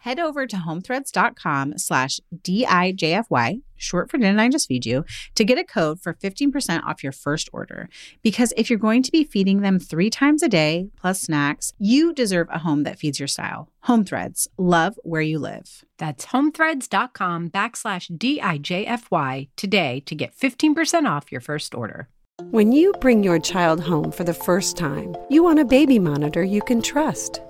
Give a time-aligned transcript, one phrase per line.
[0.00, 5.04] head over to homethreads.com slash D-I-J-F-Y, short for Didn't I Just Feed You,
[5.34, 7.88] to get a code for 15% off your first order.
[8.22, 12.12] Because if you're going to be feeding them three times a day, plus snacks, you
[12.12, 13.68] deserve a home that feeds your style.
[13.84, 15.84] Home Threads, love where you live.
[15.98, 22.08] That's homethreads.com backslash D-I-J-F-Y today to get 15% off your first order.
[22.50, 26.42] When you bring your child home for the first time, you want a baby monitor
[26.42, 27.42] you can trust.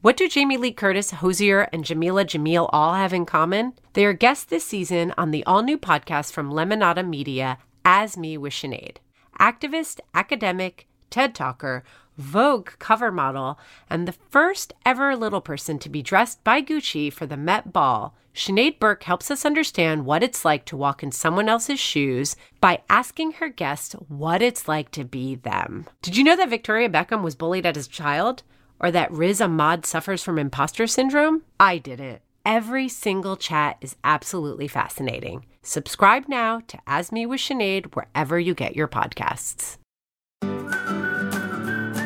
[0.00, 3.72] What do Jamie Lee Curtis, Hozier, and Jameela Jamil all have in common?
[3.94, 8.38] They are guests this season on the all new podcast from Lemonada Media, As Me
[8.38, 8.98] with Sinead.
[9.40, 11.82] Activist, academic, TED Talker,
[12.16, 13.58] Vogue cover model,
[13.90, 18.14] and the first ever little person to be dressed by Gucci for the Met Ball,
[18.32, 22.82] Sinead Burke helps us understand what it's like to walk in someone else's shoes by
[22.88, 25.86] asking her guests what it's like to be them.
[26.02, 28.44] Did you know that Victoria Beckham was bullied as a child?
[28.80, 31.42] Or that Riz Ahmed suffers from imposter syndrome?
[31.58, 32.20] I didn't.
[32.44, 35.44] Every single chat is absolutely fascinating.
[35.62, 39.78] Subscribe now to As Me with Sinead wherever you get your podcasts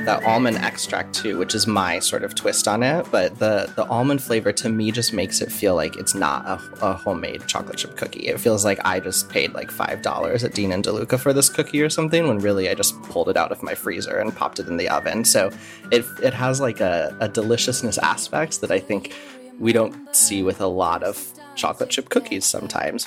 [0.04, 3.06] the almond extract too, which is my sort of twist on it.
[3.10, 6.60] But the the almond flavor to me just makes it feel like it's not a,
[6.90, 8.26] a homemade chocolate chip cookie.
[8.26, 11.48] It feels like I just paid like five dollars at Dean and DeLuca for this
[11.48, 14.58] cookie or something, when really I just pulled it out of my freezer and popped
[14.58, 15.24] it in the oven.
[15.24, 15.50] So
[15.90, 19.14] it it has like a, a deliciousness aspects that I think
[19.60, 23.06] we don't see with a lot of chocolate chip cookies sometimes.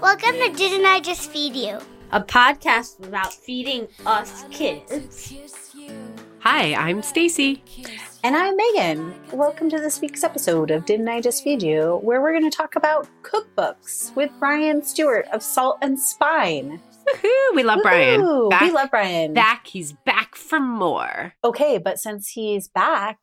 [0.00, 1.80] Welcome to Didn't I Just Feed You?
[2.12, 5.34] A podcast about feeding us kids.
[6.38, 7.62] Hi, I'm Stacy.
[8.22, 9.32] And I'm Meghan.
[9.32, 12.56] Welcome to this week's episode of Didn't I Just Feed You, where we're going to
[12.56, 16.80] talk about cookbooks with Brian Stewart of Salt and Spine.
[17.06, 17.82] Woo-hoo, we love Woo-hoo.
[17.82, 18.48] Brian.
[18.50, 19.32] Back, we love Brian.
[19.34, 19.66] Back.
[19.66, 21.34] He's back for more.
[21.42, 23.18] Okay, but since he's back,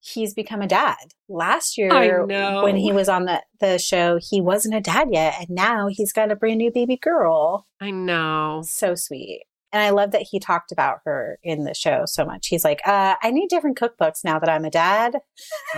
[0.00, 0.96] he's become a dad.
[1.28, 2.26] Last year,
[2.62, 5.34] when he was on the, the show, he wasn't a dad yet.
[5.38, 7.66] And now he's got a brand new baby girl.
[7.80, 8.62] I know.
[8.64, 9.44] So sweet.
[9.72, 12.48] And I love that he talked about her in the show so much.
[12.48, 15.18] He's like, uh, I need different cookbooks now that I'm a dad.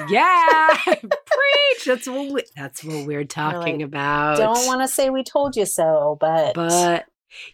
[0.08, 0.68] Yeah.
[0.84, 1.84] Preach.
[1.84, 4.38] That's what we, that's what we're talking like, about.
[4.38, 7.04] Don't want to say we told you so, but But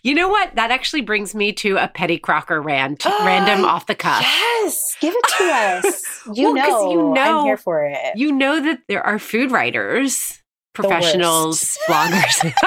[0.02, 0.54] you know what?
[0.54, 4.22] That actually brings me to a Petty Crocker rant, random off the cuff.
[4.22, 6.20] Yes, give it to us.
[6.34, 8.16] You well, know, you know, I'm here for it.
[8.16, 10.42] You know that there are food writers,
[10.74, 12.52] professionals, bloggers.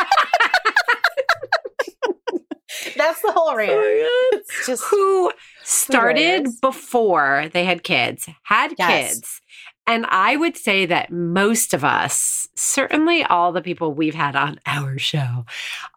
[2.96, 3.72] That's the whole rant.
[3.74, 5.32] Oh just who
[5.64, 9.14] started before they had kids, had yes.
[9.14, 9.42] kids.
[9.88, 14.60] And I would say that most of us, certainly all the people we've had on
[14.66, 15.46] our show,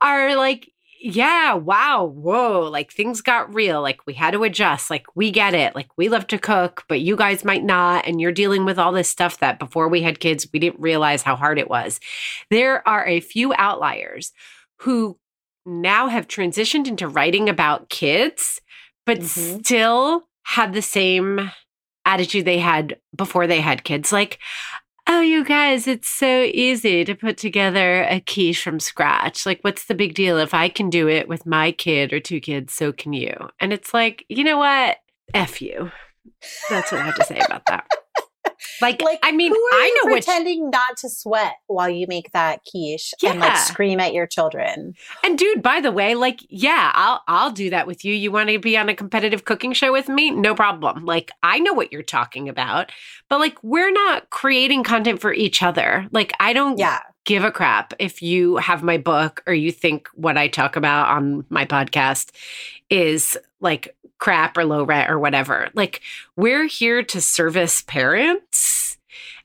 [0.00, 0.70] are like
[1.06, 3.82] yeah, wow, whoa, like things got real.
[3.82, 4.88] Like we had to adjust.
[4.88, 5.75] Like we get it.
[5.75, 8.06] Like we love to cook, but you guys might not.
[8.06, 11.22] And you're dealing with all this stuff that before we had kids, we didn't realize
[11.22, 12.00] how hard it was.
[12.48, 14.32] There are a few outliers
[14.78, 15.19] who
[15.66, 18.62] now have transitioned into writing about kids,
[19.04, 19.59] but mm-hmm.
[19.60, 21.50] still have the same
[22.06, 24.10] attitude they had before they had kids.
[24.10, 24.38] Like,
[25.06, 29.44] oh, you guys, it's so easy to put together a quiche from scratch.
[29.44, 30.38] Like, what's the big deal?
[30.38, 33.34] If I can do it with my kid or two kids, so can you.
[33.61, 34.99] And it's like, you know what?
[35.32, 35.90] F you.
[36.70, 37.87] That's what I have to say about that.
[38.81, 43.14] Like, like I mean, I know pretending not to sweat while you make that quiche
[43.23, 43.31] yeah.
[43.31, 44.94] and like scream at your children.
[45.23, 48.14] And dude, by the way, like, yeah, I'll I'll do that with you.
[48.14, 50.31] You want to be on a competitive cooking show with me?
[50.31, 51.05] No problem.
[51.05, 52.91] Like, I know what you're talking about,
[53.29, 56.06] but like, we're not creating content for each other.
[56.11, 56.79] Like, I don't.
[56.79, 60.76] Yeah give a crap if you have my book or you think what I talk
[60.76, 62.31] about on my podcast
[62.90, 65.69] is like crap or low rent or whatever.
[65.75, 66.00] Like,
[66.36, 68.96] we're here to service parents.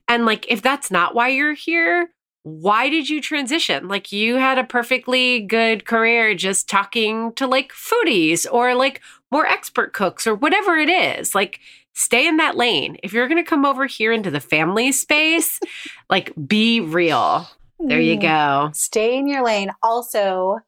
[0.08, 2.10] And like, if that's not why you're here,
[2.42, 3.86] why did you transition?
[3.86, 9.46] Like you had a perfectly good career just talking to like foodies or like more
[9.46, 11.34] expert cooks or whatever it is.
[11.34, 11.60] Like
[11.92, 12.96] stay in that lane.
[13.02, 15.60] If you're going to come over here into the family space,
[16.08, 17.46] like be real.
[17.78, 18.22] There you Mm.
[18.22, 18.70] go.
[18.72, 19.70] Stay in your lane.
[19.82, 20.60] Also,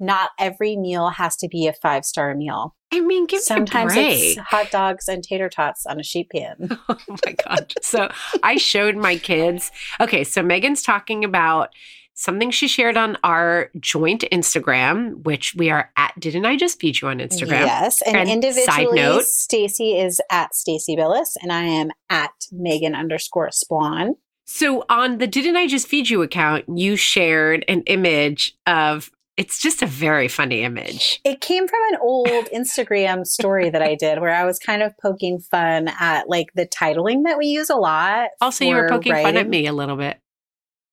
[0.00, 2.74] not every meal has to be a five star meal.
[2.92, 4.22] I mean, give Sometimes me a break.
[4.38, 6.78] it's hot dogs and tater tots on a sheet pan.
[6.88, 6.96] Oh
[7.26, 7.72] my God.
[7.82, 8.10] So
[8.42, 9.70] I showed my kids.
[10.00, 11.68] Okay, so Meghan's talking about
[12.14, 17.00] something she shared on our joint Instagram, which we are at Didn't I Just Feed
[17.00, 17.66] You on Instagram?
[17.66, 22.32] Yes, and, And individually, side note- Stacy is at Stacy Billis, and I am at
[22.52, 24.14] Meghan underscore Splawn.
[24.46, 29.62] So on the Didn't I Just Feed You account, you shared an image of it's
[29.62, 31.20] just a very funny image.
[31.24, 34.92] It came from an old Instagram story that I did where I was kind of
[34.98, 38.30] poking fun at like the titling that we use a lot.
[38.40, 40.18] Also, you were poking fun at me a little bit.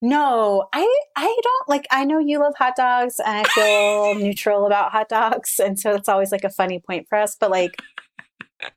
[0.01, 4.67] No, I I don't like I know you love hot dogs and I feel neutral
[4.67, 7.81] about hot dogs and so it's always like a funny point for us but like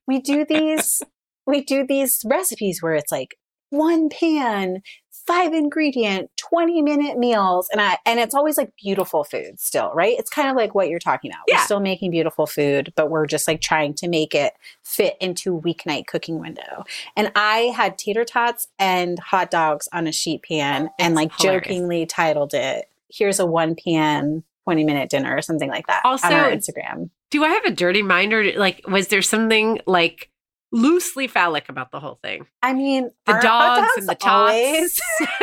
[0.07, 1.03] we do these
[1.47, 3.37] we do these recipes where it's like
[3.69, 4.81] one pan
[5.29, 10.19] five ingredient 20 minute meals and I and it's always like beautiful food still right
[10.19, 11.57] it's kind of like what you're talking about Yeah.
[11.59, 15.61] we're still making beautiful food but we're just like trying to make it fit into
[15.61, 16.85] weeknight cooking window
[17.17, 21.67] and I had tater tots and hot dogs on a sheet pan and like hilarious.
[21.67, 26.27] jokingly titled it, Here's a one pan 20 minute dinner or something like that Also-
[26.27, 27.11] on our Instagram.
[27.31, 30.31] Do I have a dirty mind or like was there something like
[30.73, 32.47] loosely phallic about the whole thing?
[32.63, 35.01] I mean, The dogs and the tots.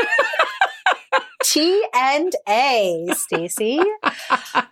[1.43, 3.79] T and A, Stacy.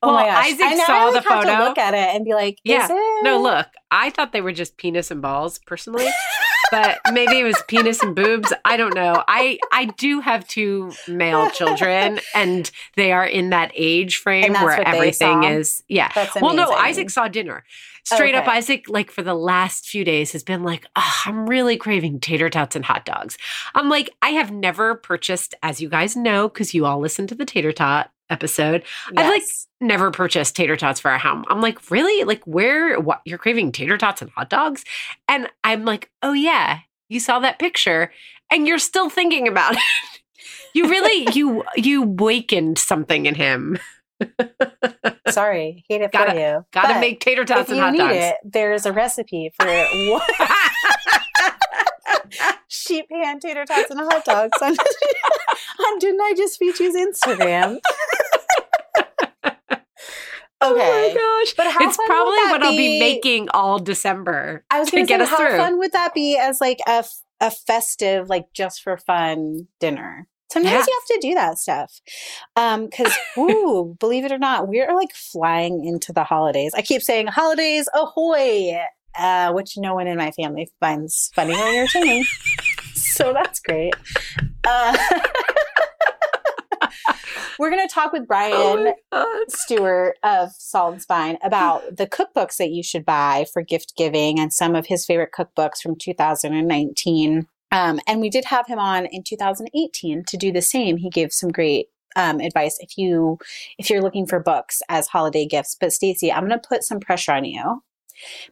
[0.00, 0.46] Oh well, my gosh.
[0.46, 1.56] Isaac I now saw the like, have photo.
[1.56, 2.86] to look at it and be like, Yeah.
[2.88, 3.24] it?
[3.24, 6.06] No, look, I thought they were just penis and balls personally,
[6.70, 8.52] but maybe it was penis and boobs.
[8.64, 9.24] I don't know.
[9.28, 14.80] I I do have two male children, and they are in that age frame where
[14.80, 15.82] everything is.
[15.88, 16.10] Yeah.
[16.14, 16.72] That's Well, no.
[16.72, 17.64] Isaac saw dinner.
[18.04, 21.76] Straight up, Isaac, like for the last few days, has been like, oh, I'm really
[21.76, 23.36] craving tater tots and hot dogs.
[23.74, 27.34] I'm like, I have never purchased, as you guys know, because you all listen to
[27.34, 28.82] the tater tot episode.
[29.16, 29.42] I've like
[29.80, 31.44] never purchased tater tots for our home.
[31.48, 32.24] I'm like, really?
[32.24, 32.98] Like, where?
[33.00, 33.20] What?
[33.24, 34.84] You're craving tater tots and hot dogs?
[35.28, 38.12] And I'm like, oh yeah, you saw that picture,
[38.50, 39.80] and you're still thinking about it.
[40.74, 43.78] you really, you you wakened something in him.
[45.28, 46.66] Sorry, hate it Gotta- for you.
[46.72, 48.14] Got to But make tater tots and you hot need dogs.
[48.16, 49.66] it, there's a recipe for
[50.10, 50.20] one
[52.68, 54.72] sheet pan tater tots and a hot dogs on,
[55.86, 57.78] on Didn't I Just Feed You's Instagram?
[60.60, 61.54] Oh my gosh.
[61.56, 62.98] But how it's probably what I'll be be?
[62.98, 65.56] making all December I was going to get say, how through.
[65.56, 70.26] fun would that be as like a, f- a festive, like just for fun dinner?
[70.50, 72.00] Sometimes you have to do that stuff.
[72.56, 76.72] Um, because ooh, believe it or not, we're like flying into the holidays.
[76.74, 78.78] I keep saying holidays ahoy,
[79.18, 82.24] uh, which no one in my family finds funny or entertaining.
[82.94, 83.94] so that's great.
[84.66, 84.96] Uh,
[87.58, 89.44] we're gonna talk with Brian Oh.
[89.48, 94.38] Stewart of Salt and Spine about the cookbooks that you should buy for gift giving
[94.38, 97.46] and some of his favorite cookbooks from 2019.
[97.70, 100.96] Um, and we did have him on in 2018 to do the same.
[100.96, 103.38] He gave some great um, advice if you
[103.78, 105.76] if you're looking for books as holiday gifts.
[105.78, 107.82] But Stacey, I'm going to put some pressure on you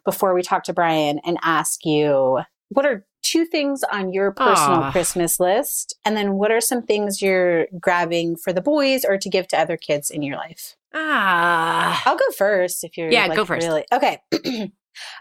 [0.05, 4.85] before we talk to Brian and ask you what are two things on your personal
[4.85, 4.93] Aw.
[4.93, 9.29] Christmas list, and then what are some things you're grabbing for the boys or to
[9.29, 10.77] give to other kids in your life?
[10.95, 12.03] Ah.
[12.07, 13.67] I'll go first if you're Yeah, like, go first.
[13.67, 14.21] Really okay.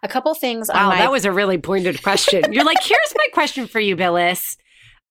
[0.04, 2.44] a couple things on Wow, my that was a really pointed question.
[2.54, 4.58] You're like, here's my question for you, Billis.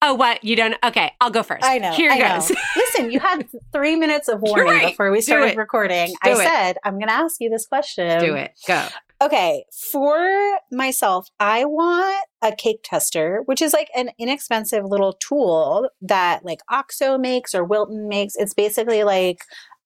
[0.00, 0.44] Oh, what?
[0.44, 0.74] You don't?
[0.84, 1.64] Okay, I'll go first.
[1.64, 1.92] I know.
[1.92, 2.34] Here I know.
[2.34, 2.50] goes.
[2.76, 4.86] Listen, you had three minutes of warning right.
[4.88, 6.14] before we started recording.
[6.22, 6.36] I it.
[6.36, 8.20] said I'm going to ask you this question.
[8.20, 8.52] Do it.
[8.66, 8.86] Go.
[9.24, 15.88] Okay, for myself, I want a cake tester, which is like an inexpensive little tool
[16.02, 18.36] that like OXO makes or Wilton makes.
[18.36, 19.38] It's basically like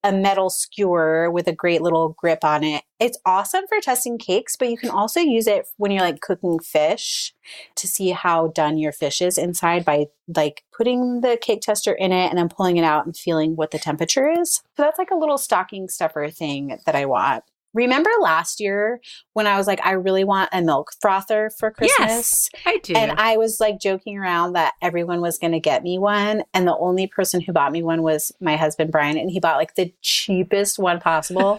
[0.03, 2.83] a metal skewer with a great little grip on it.
[2.99, 6.59] It's awesome for testing cakes, but you can also use it when you're like cooking
[6.59, 7.33] fish
[7.77, 12.11] to see how done your fish is inside by like putting the cake tester in
[12.11, 14.55] it and then pulling it out and feeling what the temperature is.
[14.77, 17.45] So that's like a little stocking stuffer thing that I want.
[17.79, 19.01] Remember last year
[19.35, 22.01] when I was like, I really want a milk frother for Christmas?
[22.01, 22.93] Yes, I do.
[22.95, 26.43] And I was like joking around that everyone was going to get me one.
[26.53, 29.17] And the only person who bought me one was my husband, Brian.
[29.17, 31.57] And he bought like the cheapest one possible.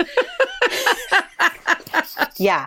[2.37, 2.65] yeah,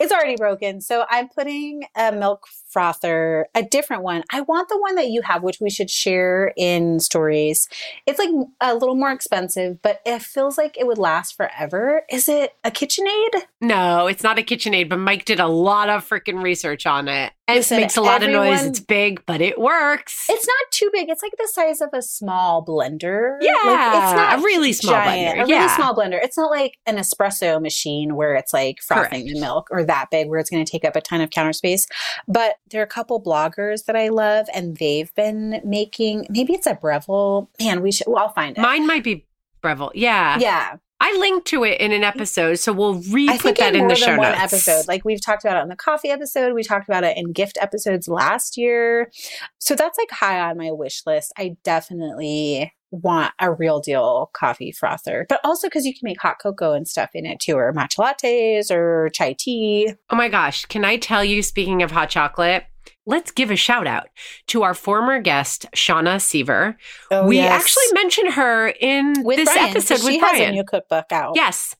[0.00, 0.80] it's already broken.
[0.80, 4.22] So I'm putting a milk frother, a different one.
[4.30, 7.70] I want the one that you have, which we should share in stories.
[8.04, 8.28] It's like
[8.60, 12.02] a little more expensive, but it feels like it would last forever.
[12.10, 13.44] Is it a KitchenAid?
[13.62, 17.32] No, it's not a KitchenAid, but Mike did a lot of freaking research on it.
[17.48, 18.64] And Listen, it makes a lot of noise.
[18.64, 20.26] It's big, but it works.
[20.28, 21.08] It's not too big.
[21.08, 23.38] It's like the size of a small blender.
[23.40, 26.18] Yeah, like, it's not a really small giant, blender, A really small blender.
[26.20, 29.34] It's not like an espresso machine where it's like frothing Correct.
[29.34, 31.52] the milk or that big where it's going to take up a ton of counter
[31.52, 31.86] space.
[32.26, 36.26] But there are a couple bloggers that I love, and they've been making.
[36.30, 37.48] Maybe it's a Breville.
[37.60, 38.06] Man, we should.
[38.08, 38.60] Well, I'll find it.
[38.60, 39.26] Mine might be
[39.62, 39.92] Breville.
[39.94, 40.38] Yeah.
[40.38, 43.74] yeah, I linked to it in an episode, so we'll re I put think that
[43.74, 44.42] in in more the than show one notes.
[44.54, 44.88] episode.
[44.88, 46.54] Like we've talked about it on the coffee episode.
[46.54, 49.10] We talked about it in gift episodes last year.
[49.58, 51.32] So that's like high on my wish list.
[51.36, 56.36] I definitely want a real deal coffee frother, but also because you can make hot
[56.42, 59.92] cocoa and stuff in it too, or matcha lattes or chai tea.
[60.10, 62.64] Oh my gosh, can I tell you, speaking of hot chocolate,
[63.06, 64.08] let's give a shout out
[64.48, 66.76] to our former guest, Shauna Sever.
[67.10, 67.52] Oh, we yes.
[67.52, 71.32] actually mentioned her in with this Brian, episode with she has a new cookbook out.
[71.34, 71.76] Yes.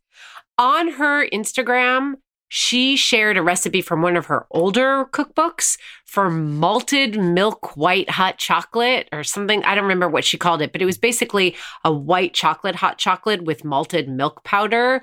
[0.59, 2.15] On her Instagram,
[2.49, 8.39] she shared a recipe from one of her older cookbooks for malted milk white hot
[8.39, 9.65] chocolate or something.
[9.65, 12.99] I don't remember what she called it, but it was basically a white chocolate hot
[12.99, 15.03] chocolate with malted milk powder.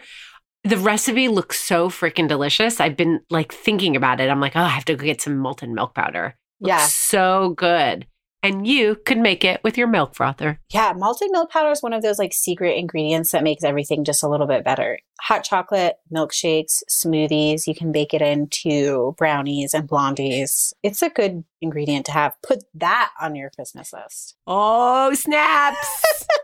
[0.63, 2.79] The recipe looks so freaking delicious.
[2.79, 4.29] I've been like thinking about it.
[4.29, 6.37] I'm like, oh, I have to go get some malted milk powder.
[6.61, 6.85] Looks Yeah.
[6.87, 8.07] so good.
[8.43, 10.59] And you could make it with your milk frother.
[10.73, 14.21] Yeah, malted milk powder is one of those like secret ingredients that makes everything just
[14.21, 14.99] a little bit better.
[15.21, 20.73] Hot chocolate, milkshakes, smoothies, you can bake it into brownies and blondies.
[20.83, 22.33] It's a good ingredient to have.
[22.45, 24.35] Put that on your Christmas list.
[24.45, 26.03] Oh, snaps.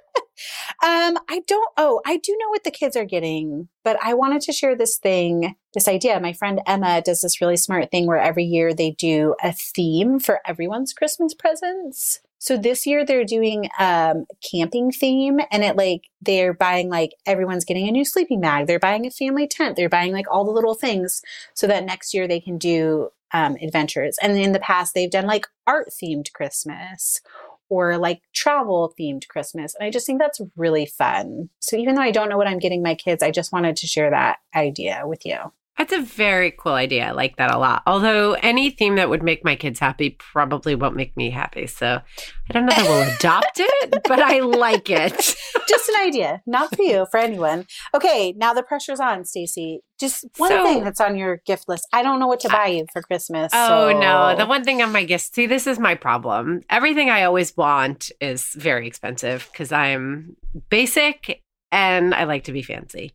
[0.82, 4.42] Um, I don't oh, I do know what the kids are getting, but I wanted
[4.44, 6.20] to share this thing, this idea.
[6.20, 10.20] My friend Emma does this really smart thing where every year they do a theme
[10.20, 12.20] for everyone's Christmas presents.
[12.40, 17.66] So this year they're doing um camping theme and it like they're buying like everyone's
[17.66, 20.52] getting a new sleeping bag, they're buying a family tent, they're buying like all the
[20.52, 21.22] little things
[21.54, 24.18] so that next year they can do um adventures.
[24.22, 27.22] And in the past they've done like art themed Christmas
[27.68, 29.76] or like travel themed Christmas.
[29.76, 31.50] And I just think that's really fun.
[31.60, 33.88] So even though I don't know what I'm getting my kids, I just wanted to
[33.88, 35.38] share that idea with you.
[35.80, 37.08] That's a very cool idea.
[37.08, 37.84] I like that a lot.
[37.88, 41.68] Although any theme that would make my kids happy probably won't make me happy.
[41.68, 42.02] So
[42.50, 45.14] I don't know that we'll adopt it, but I like it.
[45.70, 47.66] Just an idea, not for you, for anyone.
[47.96, 49.80] Okay, now the pressure's on, Stacey.
[49.98, 51.88] Just one So- thing that's on your gift list.
[51.94, 53.50] I don't know what to buy you for Christmas.
[53.56, 55.34] Oh so- no, the one thing on my gift.
[55.34, 56.60] See, this is my problem.
[56.70, 60.36] Everything I always want is very expensive because I'm
[60.70, 63.14] basic and I like to be fancy.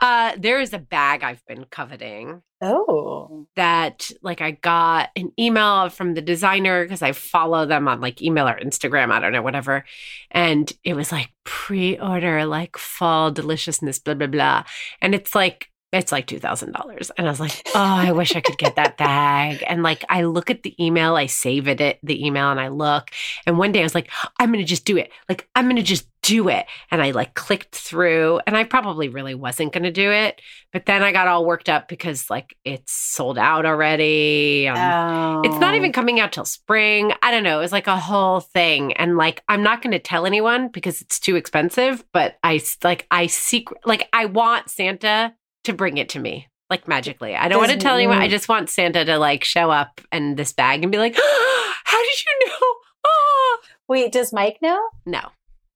[0.00, 3.48] Uh, there is a bag I've been coveting Oh.
[3.56, 8.22] that like I got an email from the designer because I follow them on like
[8.22, 9.84] email or Instagram, I don't know, whatever.
[10.30, 14.64] And it was like pre-order, like fall deliciousness, blah, blah, blah.
[15.00, 17.10] And it's like it's like two thousand dollars.
[17.18, 19.62] And I was like, oh, I wish I could get that bag.
[19.66, 23.10] And like I look at the email, I save it the email and I look.
[23.46, 25.10] And one day I was like, I'm gonna just do it.
[25.28, 26.66] Like I'm gonna just do it.
[26.90, 30.40] And I like clicked through and I probably really wasn't gonna do it.
[30.72, 34.68] But then I got all worked up because like it's sold out already.
[34.68, 35.42] Um, Oh.
[35.44, 37.12] It's not even coming out till spring.
[37.22, 37.58] I don't know.
[37.58, 38.92] It was like a whole thing.
[38.94, 43.06] And like, I'm not going to tell anyone because it's too expensive, but I like,
[43.10, 47.34] I secret, like, I want Santa to bring it to me, like magically.
[47.34, 48.18] I don't want to tell anyone.
[48.18, 51.14] I just want Santa to like show up in this bag and be like,
[51.84, 52.66] how did you know?
[53.04, 54.80] Oh, Wait, does Mike know?
[55.06, 55.20] no,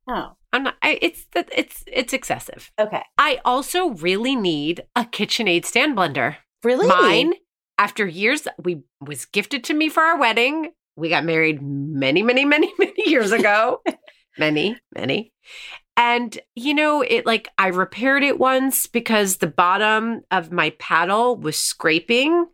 [0.09, 0.77] Oh, I'm not.
[0.83, 2.71] I, it's, that it's, it's excessive.
[2.79, 3.03] okay.
[3.19, 6.37] I also really need a KitchenAid stand blender.
[6.63, 6.87] Really?
[6.87, 7.35] Mine,
[7.79, 10.71] after years, we was gifted to me for our wedding.
[10.97, 13.83] We got married many, many, many, many years ago.
[14.39, 15.33] many, many.
[15.97, 21.37] And you know, it like I repaired it once because the bottom of my paddle
[21.37, 22.47] was scraping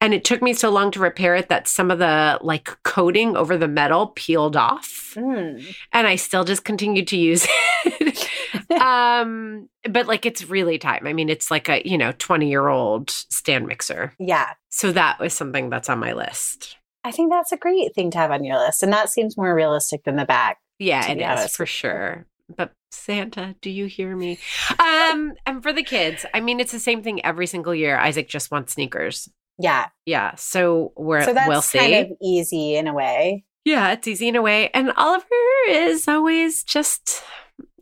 [0.00, 3.36] and it took me so long to repair it that some of the like coating
[3.36, 5.62] over the metal peeled off Mm.
[5.92, 7.46] and I still just continued to use
[7.84, 8.30] it.
[8.80, 11.06] um, but like it's really time.
[11.06, 14.14] I mean, it's like a, you know, 20 year old stand mixer.
[14.18, 14.52] Yeah.
[14.70, 16.76] So that was something that's on my list.
[17.04, 18.82] I think that's a great thing to have on your list.
[18.82, 20.56] And that seems more realistic than the bag.
[20.78, 22.26] Yeah, it is honest for sure.
[22.56, 24.38] But Santa, do you hear me?
[24.78, 27.96] Um, and for the kids, I mean, it's the same thing every single year.
[27.98, 29.28] Isaac just wants sneakers.
[29.58, 29.86] Yeah.
[30.06, 30.34] Yeah.
[30.36, 31.78] So we're So that's we'll see.
[31.78, 33.44] kind of easy in a way.
[33.64, 34.70] Yeah, it's easy in a way.
[34.74, 35.24] And Oliver
[35.68, 37.22] is always just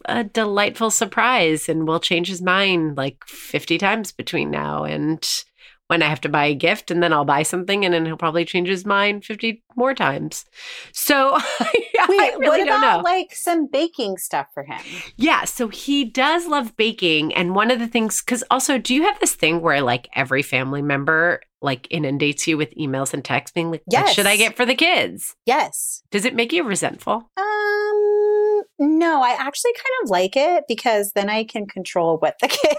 [0.07, 5.27] a delightful surprise and will change his mind like 50 times between now and
[5.91, 8.17] when I have to buy a gift and then I'll buy something and then he'll
[8.17, 10.45] probably change his mind 50 more times.
[10.93, 13.03] So I Wait, really what don't about know.
[13.03, 14.81] like some baking stuff for him?
[15.17, 17.35] Yeah, so he does love baking.
[17.35, 20.43] And one of the things, because also, do you have this thing where like every
[20.43, 24.57] family member like inundates you with emails and texts being like, what should I get
[24.57, 25.35] for the kids?
[25.45, 26.03] Yes.
[26.13, 27.29] Does it make you resentful?
[27.37, 32.49] Um, no, I actually kind of like it because then I can control what the
[32.49, 32.77] kid,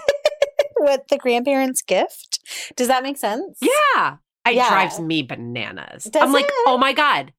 [0.82, 2.40] what the grandparents gift.
[2.76, 3.58] Does that make sense?
[3.60, 4.16] Yeah.
[4.46, 4.68] It Yeah.
[4.68, 6.04] drives me bananas.
[6.04, 7.32] Does I'm like, oh my God,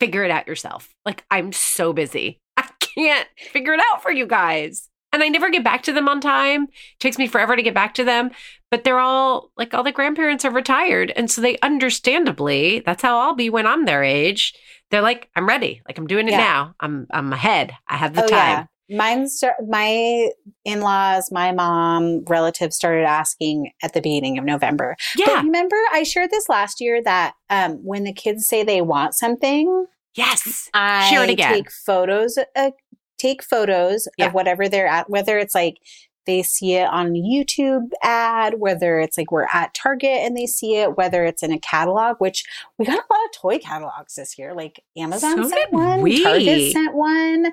[0.00, 0.88] figure it out yourself.
[1.04, 2.40] Like, I'm so busy.
[2.56, 4.88] I can't figure it out for you guys.
[5.12, 6.64] And I never get back to them on time.
[6.64, 8.30] It takes me forever to get back to them.
[8.70, 11.12] But they're all like, all the grandparents are retired.
[11.14, 14.54] And so they understandably, that's how I'll be when I'm their age.
[14.90, 15.80] They're like, I'm ready.
[15.88, 16.38] Like, I'm doing it Yeah.
[16.38, 16.74] now.
[16.80, 17.72] I'm, I'm ahead.
[17.88, 18.36] I have the Oh time.
[18.36, 18.64] yeah.
[18.88, 19.26] Mine
[19.68, 20.30] my
[20.64, 24.96] in-laws, my mom, relatives started asking at the beginning of November.
[25.16, 25.40] But Yeah.
[25.42, 29.86] remember I shared this last year that um when the kids say they want something,
[30.14, 30.70] Yes.
[30.72, 31.52] I Share it again.
[31.54, 32.70] take photos uh,
[33.18, 34.26] take photos Yeah.
[34.26, 35.78] of whatever they're at whether it's like
[36.26, 40.46] they see it on a YouTube ad, whether it's like we're at Target and they
[40.46, 42.44] see it, whether it's in a catalog, which
[42.78, 44.52] we got a lot of toy catalogs this year.
[44.52, 46.22] Like Amazon So sent one, we.
[46.24, 47.52] Target sent one.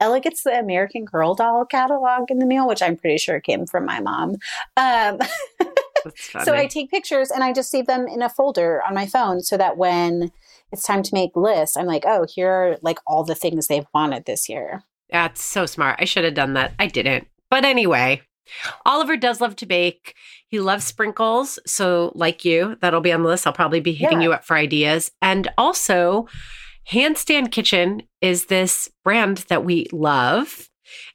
[0.00, 3.66] Ella gets the American Girl doll catalog in the mail, which I'm pretty sure came
[3.66, 4.36] from my mom.
[4.76, 5.18] Um,
[6.44, 9.40] so I take pictures and I just save them in a folder on my phone
[9.40, 10.30] so that when
[10.72, 13.86] it's time to make lists, I'm like, oh, here are like all the things they've
[13.94, 14.82] wanted this year.
[15.10, 15.96] That's so smart.
[16.00, 16.74] I should have done that.
[16.78, 17.28] I didn't.
[17.48, 18.22] But anyway,
[18.84, 20.14] Oliver does love to bake.
[20.48, 21.58] He loves sprinkles.
[21.66, 23.46] So, like you, that'll be on the list.
[23.46, 24.28] I'll probably be hitting Yeah.
[24.28, 25.12] you up for ideas.
[25.22, 26.26] And also,
[26.90, 30.68] Handstand Kitchen is this brand that we love.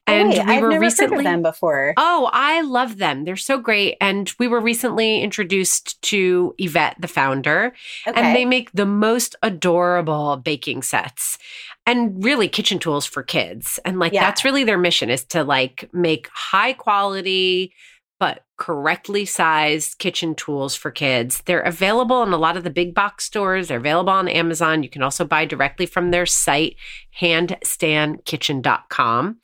[0.08, 1.94] And oh, wait, we I've were never recently heard of them before.
[1.96, 3.26] Oh, I love them.
[3.26, 3.96] They're so great.
[4.02, 7.74] And we were recently introduced to Yvette, the founder,
[8.08, 8.20] okay.
[8.20, 11.38] and they make the most adorable baking sets
[11.86, 13.80] and really kitchen tools for kids.
[13.86, 14.22] And like Yeah.
[14.22, 17.74] that's really their mission is to like make high quality
[18.20, 21.42] but correctly sized kitchen tools for kids.
[21.46, 23.70] They're available in a lot of the big box stores.
[23.70, 24.84] They're available on Amazon.
[24.84, 26.76] You can also buy directly from their site,
[27.20, 29.38] handstandkitchen.com.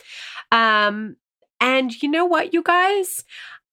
[0.51, 1.15] Um,
[1.61, 3.23] and you know what, you guys?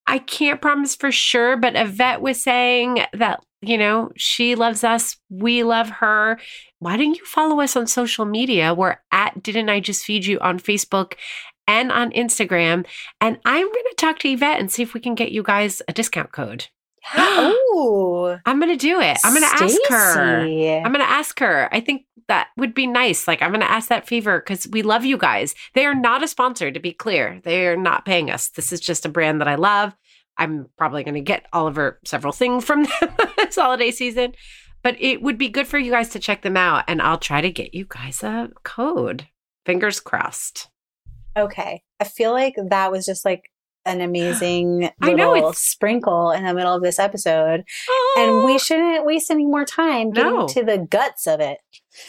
[0.07, 5.17] I can't promise for sure, but Yvette was saying that, you know, she loves us.
[5.31, 6.41] We love her.
[6.81, 8.75] Why don't you follow us on social media?
[8.75, 11.15] We're at Didn't I Just Feed You on Facebook
[11.67, 12.87] and on Instagram.
[13.21, 15.83] And I'm going to talk to Yvette and see if we can get you guys
[15.89, 16.67] a discount code.
[17.17, 19.19] oh, I'm going to do it.
[19.25, 20.41] I'm going to ask her.
[20.41, 21.69] I'm going to ask her.
[21.73, 23.27] I think that would be nice.
[23.27, 25.55] Like, I'm going to ask that favor because we love you guys.
[25.75, 27.41] They are not a sponsor, to be clear.
[27.45, 28.49] They are not paying us.
[28.49, 29.95] This is just a brand that I love.
[30.39, 34.33] I'm probably going to get Oliver several things from them this holiday season,
[34.83, 36.85] but it would be good for you guys to check them out.
[36.89, 39.27] And I'll try to get you guys a code.
[39.67, 40.69] Fingers crossed.
[41.37, 41.83] Okay.
[42.01, 43.51] I feel like that was just like
[43.85, 47.65] an amazing I know, little it's- sprinkle in the middle of this episode.
[48.17, 48.59] And we oh!
[48.59, 50.49] shouldn't waste any more time getting No.
[50.49, 51.59] to the guts of it.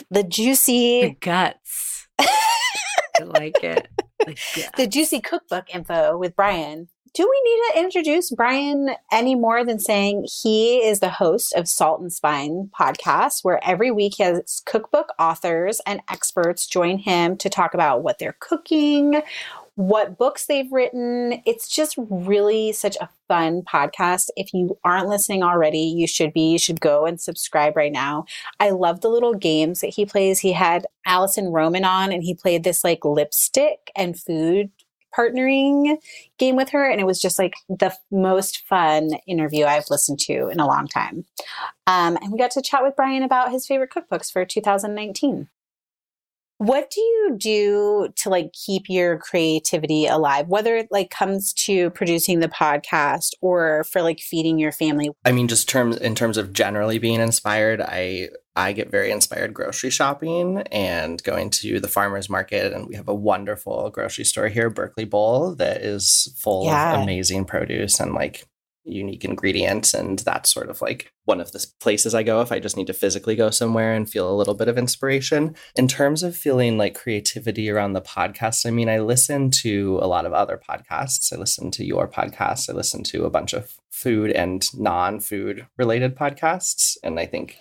[0.10, 2.08] The the juicy guts.
[2.20, 3.88] I like it.
[4.20, 4.36] The
[4.78, 6.88] the juicy cookbook info with Brian.
[7.14, 11.68] Do we need to introduce Brian any more than saying he is the host of
[11.68, 17.52] Salt and Spine podcast, where every week has cookbook authors and experts join him to
[17.52, 19.22] talk about what they're cooking,
[19.76, 21.40] what books they've written.
[21.46, 24.30] It's just really such a fun podcast.
[24.36, 26.52] If you aren't listening already, you should be.
[26.52, 28.26] You should go and subscribe right now.
[28.60, 30.40] I love the little games that he plays.
[30.40, 34.72] He had Alison Roman on and he played this like lipstick and food
[35.18, 35.98] partnering
[36.38, 40.50] game with her and it was just like the most fun interview I've listened to
[40.50, 41.26] in a long time.
[41.88, 45.50] Um, and we got to chat with Brian about his favorite cookbooks for 2019.
[46.60, 51.90] What do you do to like keep your creativity alive, whether it like comes to
[51.90, 55.10] producing the podcast or for like feeding your family?
[55.26, 59.54] I mean, just terms in terms of generally being inspired, I I get very inspired
[59.54, 64.48] grocery shopping and going to the farmers market, and we have a wonderful grocery store
[64.48, 66.96] here, Berkeley Bowl, that is full Yeah.
[66.96, 68.46] of amazing produce and like
[68.86, 72.60] unique ingredients, and that's sort of like one of the places I go if I
[72.60, 75.56] just need to physically go somewhere and feel a little bit of inspiration.
[75.78, 80.08] In terms of feeling like creativity around the podcast, I mean, I listen to a
[80.08, 81.32] lot of other podcasts.
[81.32, 82.70] I listen to your podcast.
[82.70, 87.56] I listen to a bunch of food and non-food related podcasts, and I think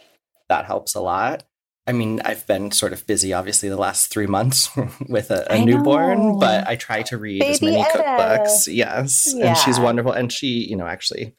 [0.53, 1.45] that helps a lot.
[1.87, 4.71] I mean, I've been sort of busy, obviously, the last three months
[5.09, 6.39] with a newborn, know.
[6.39, 7.99] but I try to read as many Etta.
[7.99, 8.69] cookbooks.
[8.69, 9.35] Yes.
[9.35, 10.13] And she's wonderful.
[10.13, 11.35] And she, you know, actually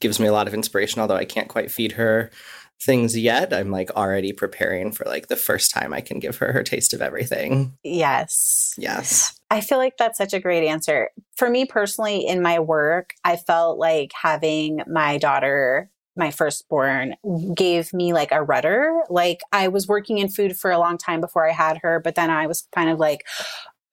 [0.00, 2.30] gives me a lot of inspiration, although I can't quite feed her
[2.80, 3.52] things yet.
[3.52, 6.94] I'm like already preparing for like the first time I can give her her taste
[6.94, 7.76] of everything.
[7.84, 8.74] Yes.
[8.78, 9.38] Yes.
[9.50, 11.10] I feel like that's such a great answer.
[11.36, 17.14] For me personally, in my work, I felt like having my daughter, my firstborn,
[17.54, 19.02] gave me like a rudder.
[19.08, 22.14] Like I was working in food for a long time before I had her, but
[22.14, 23.24] then I was kind of like,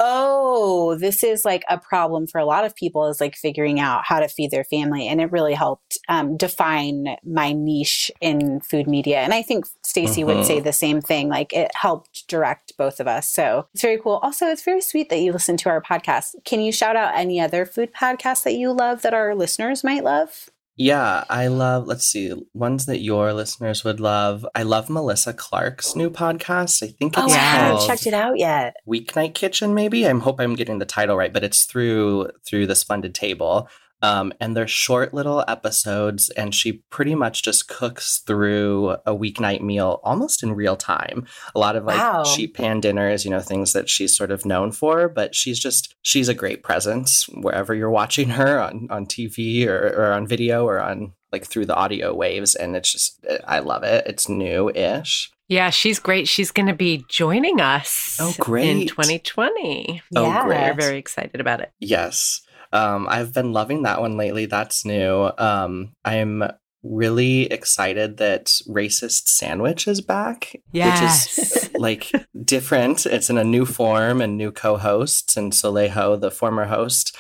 [0.02, 4.04] oh, this is like a problem for a lot of people is like figuring out
[4.06, 5.08] how to feed their family.
[5.08, 9.18] And it really helped um, define my niche in food media.
[9.18, 11.28] And I think Stacy would say the same thing.
[11.28, 13.30] Like it helped direct both of us.
[13.30, 14.20] So it's very cool.
[14.24, 16.36] Also, it's very sweet that you listen to our podcast.
[16.46, 20.06] Can you shout out any other food podcasts that you love that our listeners might
[20.06, 20.50] love?
[20.80, 24.46] Yeah, I love, let's see, ones that your listeners would love.
[24.56, 26.82] I love Melissa Clark's new podcast.
[26.82, 28.78] I think oh, it's Oh, I haven't checked it out yet.
[28.88, 30.08] Weeknight Kitchen, maybe.
[30.08, 33.68] I hope I'm getting the title right, but it's through through the Splendid Table.
[34.02, 39.62] Um, and they're short little episodes, and she pretty much just cooks through a weeknight
[39.62, 41.26] meal almost in real time.
[41.54, 42.24] A lot of like Wow.
[42.24, 45.96] sheet pan dinners, you know, things that she's sort of known for, but she's just
[46.02, 50.66] she's a great presence wherever you're watching her on on TV or, or on video
[50.66, 54.06] or on like through the audio waves, and it's just I love it.
[54.08, 55.30] It's new-ish.
[55.48, 56.28] Yeah, she's great.
[56.28, 58.70] She's going to be joining us Oh, great.
[58.70, 60.02] in 2020.
[60.16, 60.44] Oh, Yeah.
[60.46, 60.60] great.
[60.62, 61.72] We're very excited about it.
[61.80, 62.42] Yes.
[62.72, 64.46] Um, I've been loving that one lately.
[64.46, 65.32] That's new.
[65.38, 66.44] Um, I'm
[66.84, 70.56] really excited that Racist Sandwich is back.
[70.94, 72.12] Which is like
[72.44, 73.06] different.
[73.06, 75.36] It's in a new form and new co hosts.
[75.36, 77.18] And Soleil Ho, the former host,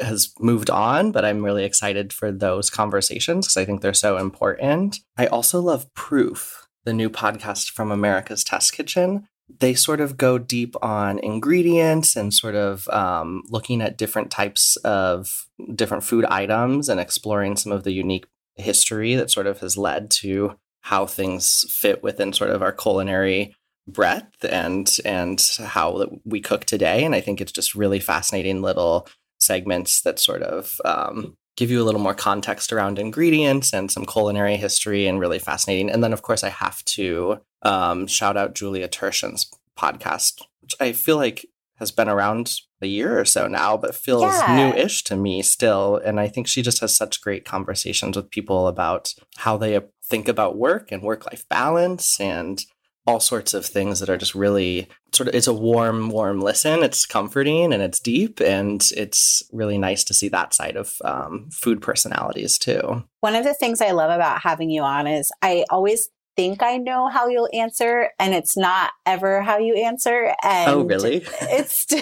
[0.00, 4.18] has moved on, but I'm really excited for those conversations because I think they're so
[4.18, 4.98] important.
[5.16, 9.26] I also love Proof, the new podcast from America's Test Kitchen
[9.58, 14.76] they sort of go deep on ingredients and sort of um, looking at different types
[14.76, 19.76] of different food items and exploring some of the unique history that sort of has
[19.76, 23.54] led to how things fit within sort of our culinary
[23.86, 27.04] breadth and and how we cook today.
[27.04, 29.08] And i think it's just really fascinating little
[29.38, 34.04] segments that sort of um, give you a little more context around ingredients and some
[34.04, 35.90] culinary history and really fascinating.
[35.90, 40.92] And then of course i have to um, shout out Julia Turshen's podcast, which I
[40.92, 41.46] feel like
[41.78, 44.56] has been around a year or so now, but feels Yeah.
[44.56, 45.96] new-ish to me still.
[45.96, 50.28] And I think she just has such great conversations with people about how they think
[50.28, 52.62] about work and work-life balance and
[53.06, 56.82] all sorts of things that are just really sort of it's a warm warm listen
[56.82, 61.48] it's comforting and it's deep and it's really nice to see that side of um,
[61.50, 65.64] food personalities too One of the things I love about having you on is I
[65.70, 66.08] always
[66.40, 70.34] think I know how you'll answer, and it's not ever how you answer.
[70.42, 72.00] And oh really It's still,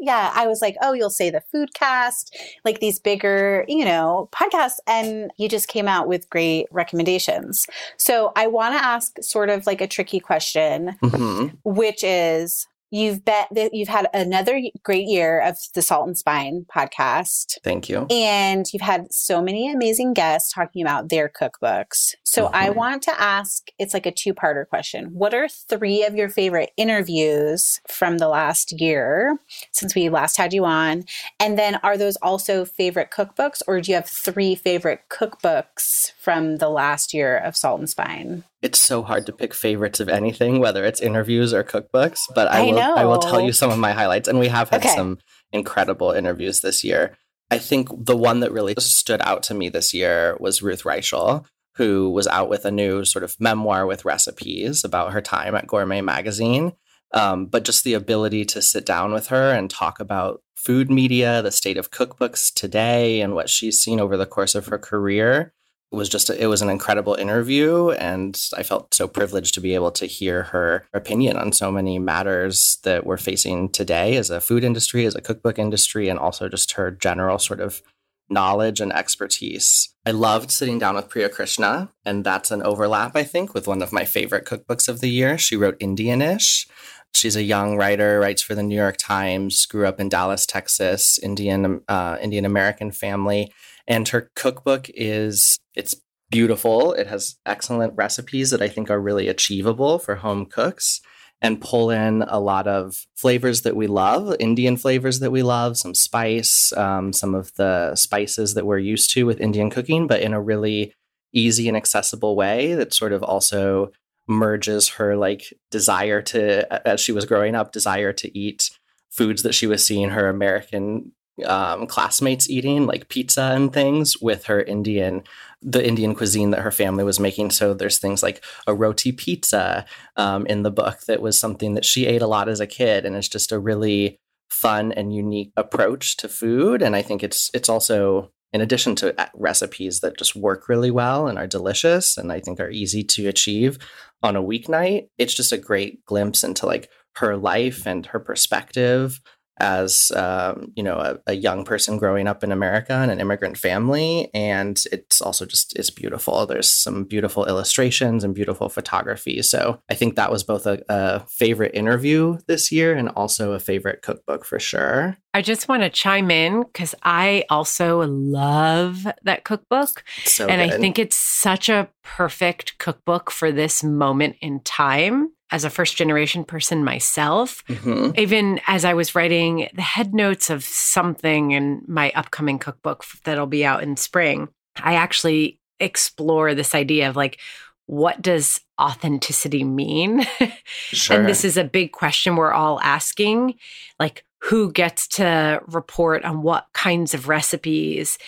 [0.00, 0.32] yeah.
[0.34, 4.78] I was like, oh, you'll say the food cast, like these bigger, you know, podcasts,
[4.86, 7.66] and you just came out with great recommendations.
[7.96, 12.66] So I want to ask sort of like a tricky question, hmm which is.
[12.90, 17.58] You've bet that you've had another great year of the Salt and Spine podcast.
[17.64, 22.14] thank you And you've had so many amazing guests talking about their cookbooks.
[22.24, 22.74] So I Mhm.
[22.76, 25.06] want to ask it's like a two parter question.
[25.14, 29.38] What are three of your favorite interviews from the last year
[29.72, 31.04] since we last had you on?
[31.40, 36.56] And then are those also favorite cookbooks, or do you have three favorite cookbooks from
[36.58, 38.44] the last year of Salt and Spine?
[38.66, 42.22] It's so hard to pick favorites of anything, whether it's interviews or cookbooks.
[42.34, 44.70] But I, I will I will tell you some of my highlights, and we have
[44.70, 44.94] had Okay.
[44.96, 45.18] some
[45.52, 47.16] incredible interviews this year.
[47.48, 51.44] I think the one that really stood out to me this year was Ruth Reichl,
[51.76, 55.68] who was out with a new sort of memoir with recipes about her time at
[55.68, 56.72] Gourmet Magazine.
[57.14, 61.40] Um, but just the ability to sit down with her and talk about food media,
[61.40, 65.52] the state of cookbooks today, and what she's seen over the course of her career
[65.92, 69.74] was just a, it was an incredible interview and i felt so privileged to be
[69.74, 74.40] able to hear her opinion on so many matters that we're facing today as a
[74.40, 77.82] food industry as a cookbook industry and also just her general sort of
[78.28, 79.94] knowledge and expertise.
[80.04, 83.82] I loved sitting down with priya krishna and that's an overlap i think with one
[83.82, 85.38] of my favorite cookbooks of the year.
[85.38, 86.68] She wrote indianish.
[87.14, 91.18] She's a young writer, writes for the New York Times, grew up in Dallas, Texas,
[91.18, 93.52] Indian uh, Indian American family,
[93.86, 95.96] and her cookbook is it's
[96.30, 96.92] beautiful.
[96.92, 101.00] It has excellent recipes that I think are really achievable for home cooks
[101.42, 105.76] and pull in a lot of flavors that we love, Indian flavors that we love,
[105.76, 110.22] some spice, um, some of the spices that we're used to with Indian cooking, but
[110.22, 110.94] in a really
[111.32, 113.90] easy and accessible way that sort of also
[114.28, 118.70] merges her like desire to as she was growing up desire to eat
[119.10, 121.12] foods that she was seeing her american
[121.44, 125.22] um, classmates eating like pizza and things with her Indian,
[125.60, 127.50] the Indian cuisine that her family was making.
[127.50, 129.84] So there's things like a roti pizza
[130.16, 133.04] um, in the book that was something that she ate a lot as a kid,
[133.04, 134.18] and it's just a really
[134.48, 136.80] fun and unique approach to food.
[136.80, 140.90] And I think it's it's also in addition to uh, recipes that just work really
[140.90, 143.78] well and are delicious and I think are easy to achieve
[144.22, 149.20] on a weeknight, it's just a great glimpse into like her life and her perspective
[149.58, 153.56] as um, you know a, a, young person growing up in America in an immigrant
[153.56, 156.46] family, and it's also just it's beautiful.
[156.46, 159.42] There's some beautiful illustrations and beautiful photography.
[159.42, 163.60] So I think that was both a, a favorite interview this year and also a
[163.60, 165.16] favorite cookbook for sure.
[165.32, 170.02] I just want to chime in because I also love that cookbook.
[170.24, 170.74] So and good.
[170.74, 175.96] I think it's such a perfect cookbook for this moment in time as a first
[175.96, 178.18] generation person myself, mm-hmm.
[178.18, 183.46] even as I was writing the head notes of something in my upcoming cookbook that'll
[183.46, 187.38] be out in spring, I actually explore this idea of like,
[187.86, 190.26] what does authenticity mean?
[190.64, 191.16] Sure.
[191.18, 193.54] and this is a big question we're all asking.
[194.00, 198.18] Like, who gets to report on what kinds of recipes?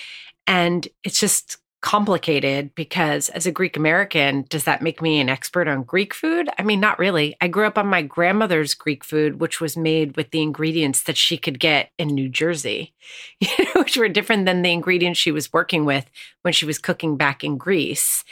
[0.47, 5.69] And it's just complicated because as a Greek American, does that make me an expert
[5.69, 6.49] on Greek food?
[6.59, 7.37] I mean, not really.
[7.41, 11.17] I grew up on my grandmother's Greek food, which was made with the ingredients that
[11.17, 12.95] she could get in New Jersey,
[13.77, 16.11] which were different than the ingredients she was working with
[16.43, 18.25] when she was cooking back in Greece.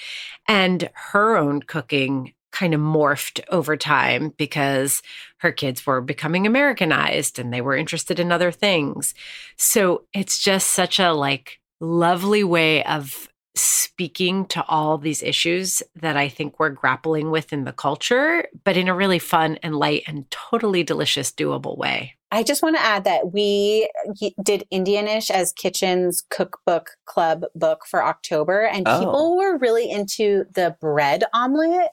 [0.49, 5.03] And her own cooking kind of morphed over time because
[5.39, 9.15] her kids were becoming Americanized and they were interested in other things.
[9.57, 13.29] So it's just such a like lovely way of
[13.59, 18.77] speaking to all these issues that I think we're grappling with in the culture, but
[18.77, 22.15] in a really fun and light and totally delicious, doable way.
[22.37, 23.89] I just want to add that we
[24.43, 28.99] did Indianish as Kitchn's cookbook club book for October, and oh.
[28.99, 31.93] people were really into the bread omelet,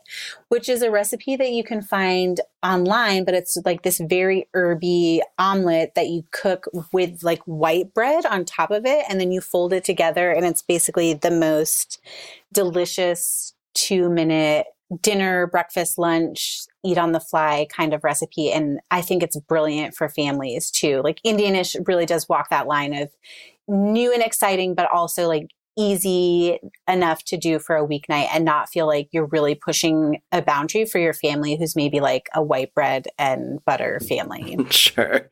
[0.49, 5.21] which is a recipe that you can find online, but it's like this very herby
[5.39, 9.39] omelet that you cook with like white bread on top of it, and then you
[9.39, 12.01] fold it together, and it's basically the most
[12.51, 14.65] delicious two minute
[15.01, 18.51] dinner, breakfast, lunch, eat on the fly kind of recipe.
[18.51, 21.01] And I think it's brilliant for families too.
[21.03, 23.09] Like Indianish really does walk that line of
[23.67, 28.69] new and exciting, but also like easy enough to do for a weeknight and not
[28.69, 32.73] feel like you're really pushing a boundary for your family who's maybe like a white
[32.75, 34.57] bread and butter family.
[34.69, 35.29] sure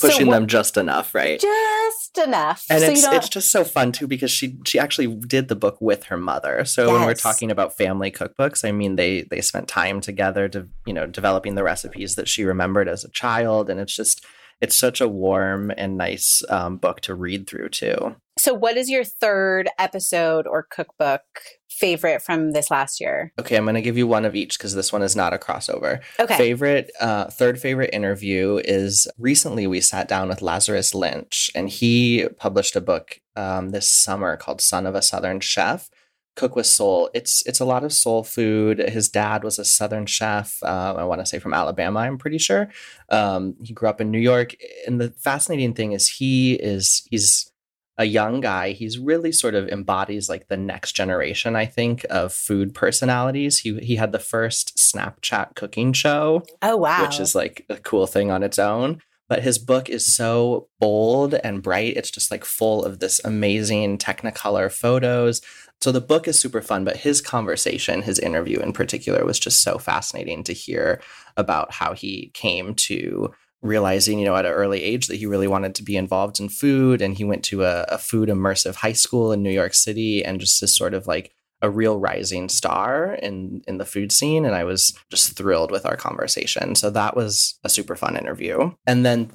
[0.00, 1.40] pushing so, them just enough, right?
[1.40, 2.64] Just enough.
[2.70, 5.78] And so it's it's just so fun too because she she actually did the book
[5.80, 6.64] with her mother.
[6.64, 6.92] So yes.
[6.92, 10.92] when we're talking about family cookbooks, I mean they they spent time together to you
[10.92, 14.24] know developing the recipes that she remembered as a child, and it's just
[14.60, 18.16] it's such a warm and nice um, book to read through too.
[18.38, 21.22] So, what is your third episode or cookbook
[21.70, 23.32] favorite from this last year?
[23.38, 25.38] Okay, I'm going to give you one of each because this one is not a
[25.38, 26.00] crossover.
[26.20, 26.36] Okay.
[26.36, 32.28] Favorite, uh, third favorite interview is recently we sat down with Lazarus Lynch, and he
[32.36, 35.88] published a book um, this summer called "Son of a Southern Chef."
[36.36, 37.10] Cook with Soul.
[37.14, 38.78] It's it's a lot of soul food.
[38.78, 40.62] His dad was a Southern chef.
[40.62, 42.00] Uh, I want to say from Alabama.
[42.00, 42.68] I'm pretty sure.
[43.08, 44.54] Um, he grew up in New York,
[44.86, 47.50] and the fascinating thing is he is he's
[47.98, 48.72] a young guy.
[48.72, 53.60] He's really sort of embodies like the next generation, I think, of food personalities.
[53.60, 56.42] He he had the first Snapchat cooking show.
[56.62, 57.02] Oh wow.
[57.02, 59.00] Which is like a cool thing on its own.
[59.28, 61.96] But his book is so bold and bright.
[61.96, 65.40] It's just like full of this amazing technicolor photos.
[65.80, 69.62] So the book is super fun, but his conversation, his interview in particular, was just
[69.62, 71.00] so fascinating to hear
[71.36, 75.48] about how he came to realizing, you know, at an early age that he really
[75.48, 77.02] wanted to be involved in food.
[77.02, 80.40] And he went to a, a food immersive high school in New York City and
[80.40, 84.54] just is sort of like a real rising star in in the food scene and
[84.54, 86.74] I was just thrilled with our conversation.
[86.74, 88.72] So that was a super fun interview.
[88.86, 89.30] And then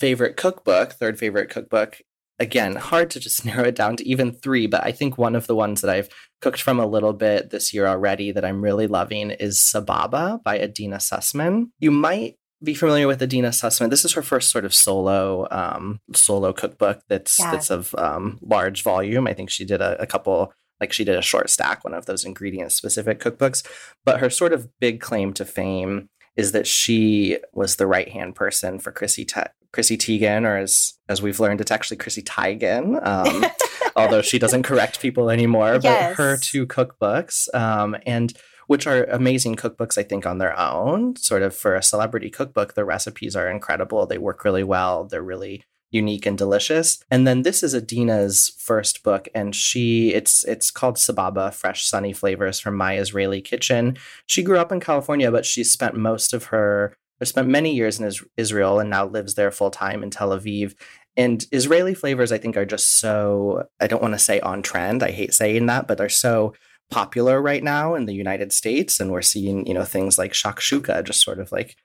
[0.00, 2.00] favorite cookbook, third favorite cookbook,
[2.40, 5.46] again, hard to just narrow it down to even 3, but I think one of
[5.46, 6.08] the ones that I've
[6.40, 10.58] cooked from a little bit this year already that I'm really loving is Sababa by
[10.58, 11.66] Adeena Sussman.
[11.78, 13.90] You might be familiar with Adeena Sussman.
[13.90, 17.52] This is her first sort of solo um, solo cookbook that's yeah.
[17.52, 19.26] that's of um, large volume.
[19.26, 22.06] I think she did a, a, couple, like she did a short stack, one of
[22.06, 23.66] those ingredient specific cookbooks.
[24.04, 28.34] But her sort of big claim to fame is that she was the right hand
[28.34, 33.04] person for Chrissy Te- Chrissy Teigen, or as as we've learned, it's actually Chrissy Teigen.
[33.06, 33.46] Um,
[33.96, 36.16] although she doesn't correct people anymore, but yes.
[36.16, 38.32] her two cookbooks um, and
[38.66, 41.16] which are amazing cookbooks, I think, on their own.
[41.16, 44.06] Sort of for a celebrity cookbook, the recipes are incredible.
[44.06, 45.04] They work really well.
[45.04, 47.02] They're really unique and delicious.
[47.10, 52.12] And then this is Adeena's first book, and she it's it's called Sababa Fresh Sunny
[52.12, 53.96] Flavors from My Israeli Kitchen.
[54.26, 58.10] She grew up in California, but she spent most of her spent many years in
[58.36, 60.74] Israel and now lives there full time in Tel Aviv.
[61.16, 65.02] And Israeli flavors, I think, are just so, I don't want to say on trend.
[65.02, 66.54] I hate saying that, but they're so
[66.90, 69.00] popular right now in the United States.
[69.00, 71.76] And we're seeing, you know, things like shakshuka just sort of like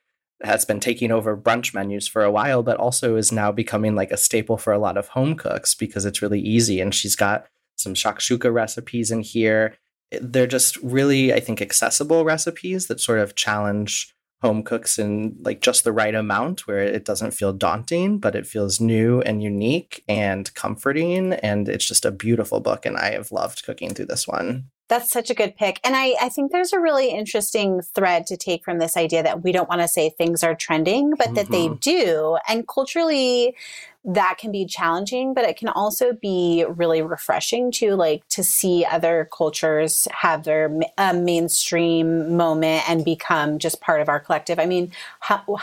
[0.44, 4.12] has been taking over brunch menus for a while, but also is now becoming like
[4.12, 6.80] a staple for a lot of home cooks because it's really easy.
[6.80, 9.76] And she's got some shakshuka recipes in here.
[10.22, 14.15] They're just really, I think, accessible recipes that sort of challenge
[14.46, 18.46] home cooks in like just the right amount where it doesn't feel daunting, but it
[18.46, 21.34] feels new and unique and comforting.
[21.34, 22.86] And it's just a beautiful book.
[22.86, 24.66] And I have loved cooking through this one.
[24.88, 25.80] That's such a good pick.
[25.84, 29.44] And I, I think there's a really interesting thread to take from this idea that
[29.44, 31.36] we don't want to say things are trending, but mm-hmm.
[31.36, 31.80] that they mm-hmm.
[31.82, 32.38] do.
[32.48, 33.56] And culturally,
[34.06, 38.86] that can be challenging, but it can also be really refreshing to like to see
[38.86, 44.60] other cultures have their uh, mainstream moment and become just part of our collective.
[44.60, 44.92] I mean,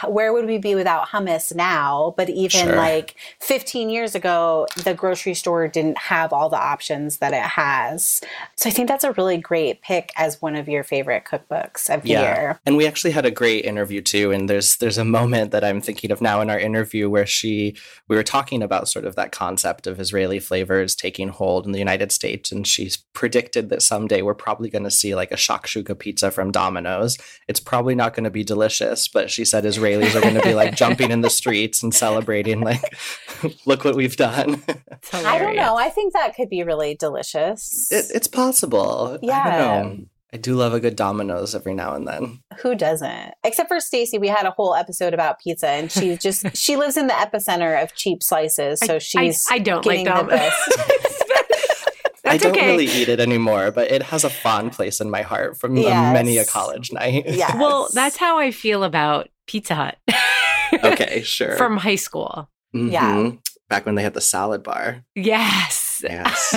[0.08, 2.14] where would we be without hummus now?
[2.16, 2.76] But even sure.
[2.76, 8.20] like 15 years ago, the grocery store didn't have all the options that it has.
[8.56, 12.02] So I think that's a really great pick as one of your favorite cookbooks of
[12.02, 12.22] the yeah.
[12.22, 12.60] year.
[12.66, 14.32] And we actually had a great interview too.
[14.32, 17.76] And there's there's a moment that I'm thinking of now in our interview where she
[18.08, 21.78] we were talking about sort of that concept of Israeli flavors taking hold in the
[21.78, 22.50] United States.
[22.50, 26.50] And she's predicted that someday we're probably going to see like a shakshuka pizza from
[26.50, 27.18] Domino's.
[27.46, 30.54] It's probably not going to be delicious, but she said Israelis are going to be
[30.54, 32.80] like jumping in the streets and celebrating, like,
[33.66, 34.62] look what we've done.
[35.12, 35.76] I don't know.
[35.76, 37.92] I think that could be really delicious.
[37.92, 39.18] It, it's possible.
[39.20, 39.92] Yeah.
[40.34, 42.40] I do love a good Domino's every now and then.
[42.60, 43.34] Who doesn't?
[43.44, 46.96] Except for Stacie, we had a whole episode about pizza, and she's just she lives
[46.96, 50.52] in the epicenter of cheap slices, so she's I, I don't like Domino's.
[52.24, 52.68] I don't okay.
[52.68, 56.14] really eat it anymore, but it has a fond place in my heart from yes.
[56.14, 57.24] many a college night.
[57.26, 57.56] Yeah.
[57.56, 59.98] Well, that's how I feel about Pizza Hut.
[60.84, 61.56] okay, sure.
[61.56, 62.48] From high school.
[62.74, 62.88] Mm-hmm.
[62.88, 63.32] Yeah.
[63.68, 65.04] Back when they had the salad bar.
[65.14, 66.00] Yes.
[66.02, 66.54] Yes.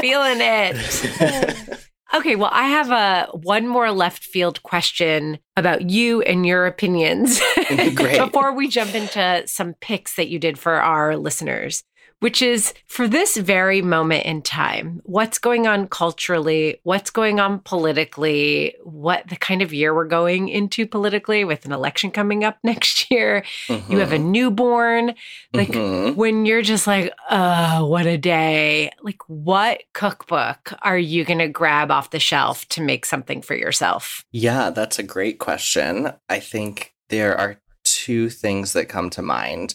[0.00, 1.78] Feeling it.
[2.14, 7.40] okay, well, I have a one more left field question about you and your opinions
[7.68, 11.84] before we jump into some picks that you did for our listeners
[12.24, 17.58] which is for this very moment in time, what's going on culturally, what's going on
[17.58, 22.56] politically, what the kind of year we're going into politically with an election coming up
[22.64, 23.44] next year.
[23.66, 23.92] Mm-hmm.
[23.92, 24.30] You have a mm-hmm.
[24.30, 25.14] newborn.
[25.52, 26.16] Like mm-hmm.
[26.18, 28.90] when you're just like, oh, what a day.
[29.02, 33.54] Like, what cookbook are you going to grab off the shelf to make something for
[33.54, 34.24] yourself?
[34.32, 36.10] Yeah, that's a great question.
[36.30, 39.74] I think there are two things that come to mind.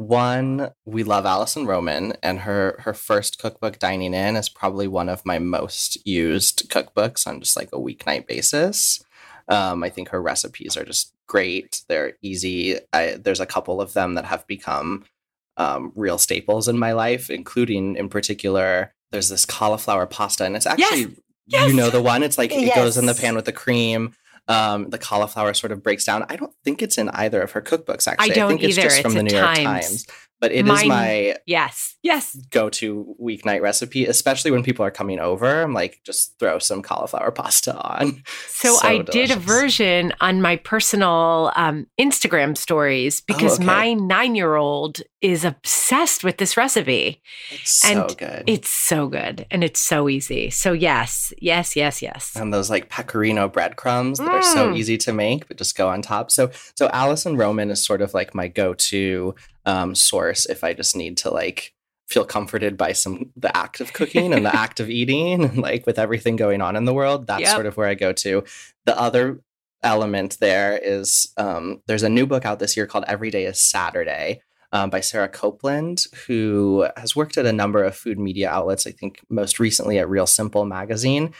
[0.00, 5.10] One, we love Alison Roman, and her her first cookbook, Dining In, is probably one
[5.10, 9.04] of my most used cookbooks on just like a weeknight basis.
[9.46, 11.82] Um, I think her recipes are just great.
[11.86, 12.78] They're easy.
[12.94, 15.04] I, there's a couple of them that have become
[15.58, 18.94] um, real staples in my life, including in particular.
[19.10, 21.10] There's this cauliflower pasta, and it's actually yes!
[21.46, 21.68] Yes!
[21.68, 22.22] you know the one.
[22.22, 22.74] It's like yes.
[22.74, 24.14] it goes in the pan with the cream
[24.50, 26.26] um, the cauliflower sort of breaks down.
[26.28, 28.08] I don't think it's in either of her cookbooks.
[28.08, 28.68] Actually, I don't I think either.
[28.68, 30.06] it's just it's from the New York Times
[30.40, 35.20] but it Mine, is my yes yes go-to weeknight recipe especially when people are coming
[35.20, 39.12] over i'm like just throw some cauliflower pasta on so, so i delicious.
[39.12, 43.64] did a version on my personal um, instagram stories because oh, okay.
[43.64, 49.62] my nine-year-old is obsessed with this recipe it's and so good it's so good and
[49.62, 54.32] it's so easy so yes yes yes yes and those like pecorino breadcrumbs that mm.
[54.32, 54.78] are so mm.
[54.78, 58.14] easy to make but just go on top so so alison roman is sort of
[58.14, 59.34] like my go-to
[59.66, 61.74] um, source if I just need to like
[62.10, 65.86] feel comforted by some the act of cooking and the act of eating and like
[65.86, 67.54] with everything going on in the world that's yep.
[67.54, 68.42] sort of where i go to
[68.84, 69.40] the other
[69.82, 73.60] element there is um, there's a new book out this year called every day is
[73.60, 74.42] saturday
[74.72, 78.90] um, by sarah copeland who has worked at a number of food media outlets i
[78.90, 81.32] think most recently at real simple magazine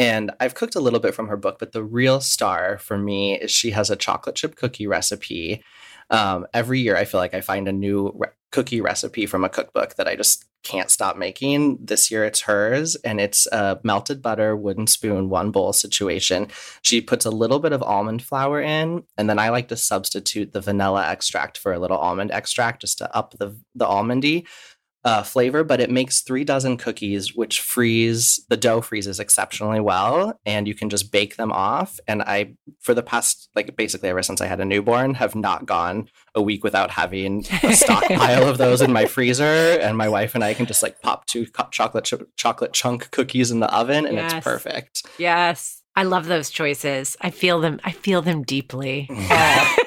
[0.00, 3.36] and I've cooked a little bit from her book, but the real star for me
[3.40, 5.64] is she has a chocolate chip cookie recipe
[6.10, 9.48] um, every year I feel like I find a new re- cookie recipe from a
[9.48, 11.78] cookbook that I just can't stop making.
[11.80, 16.48] This year it's hers, and it's a melted butter, wooden spoon, one bowl situation.
[16.82, 20.52] She puts a little bit of almond flour in, and then I like to substitute
[20.52, 24.46] the vanilla extract for a little almond extract just to up the the almondy.
[25.04, 30.38] Uh, flavor, but it makes three dozen cookies, which freeze the dough freezes exceptionally well,
[30.44, 31.98] and you can just bake them off.
[32.08, 35.66] And I, for the past like basically ever since I had a newborn, have not
[35.66, 39.44] gone a week without having a stockpile of those in my freezer.
[39.44, 43.50] And my wife and I can just like pop two chocolate ch- chocolate chunk cookies
[43.50, 44.32] in the oven, and Yes.
[44.34, 45.02] it's perfect.
[45.18, 45.76] Yes.
[45.96, 47.16] I love those choices.
[47.20, 47.80] I feel them.
[47.82, 49.08] I feel them deeply.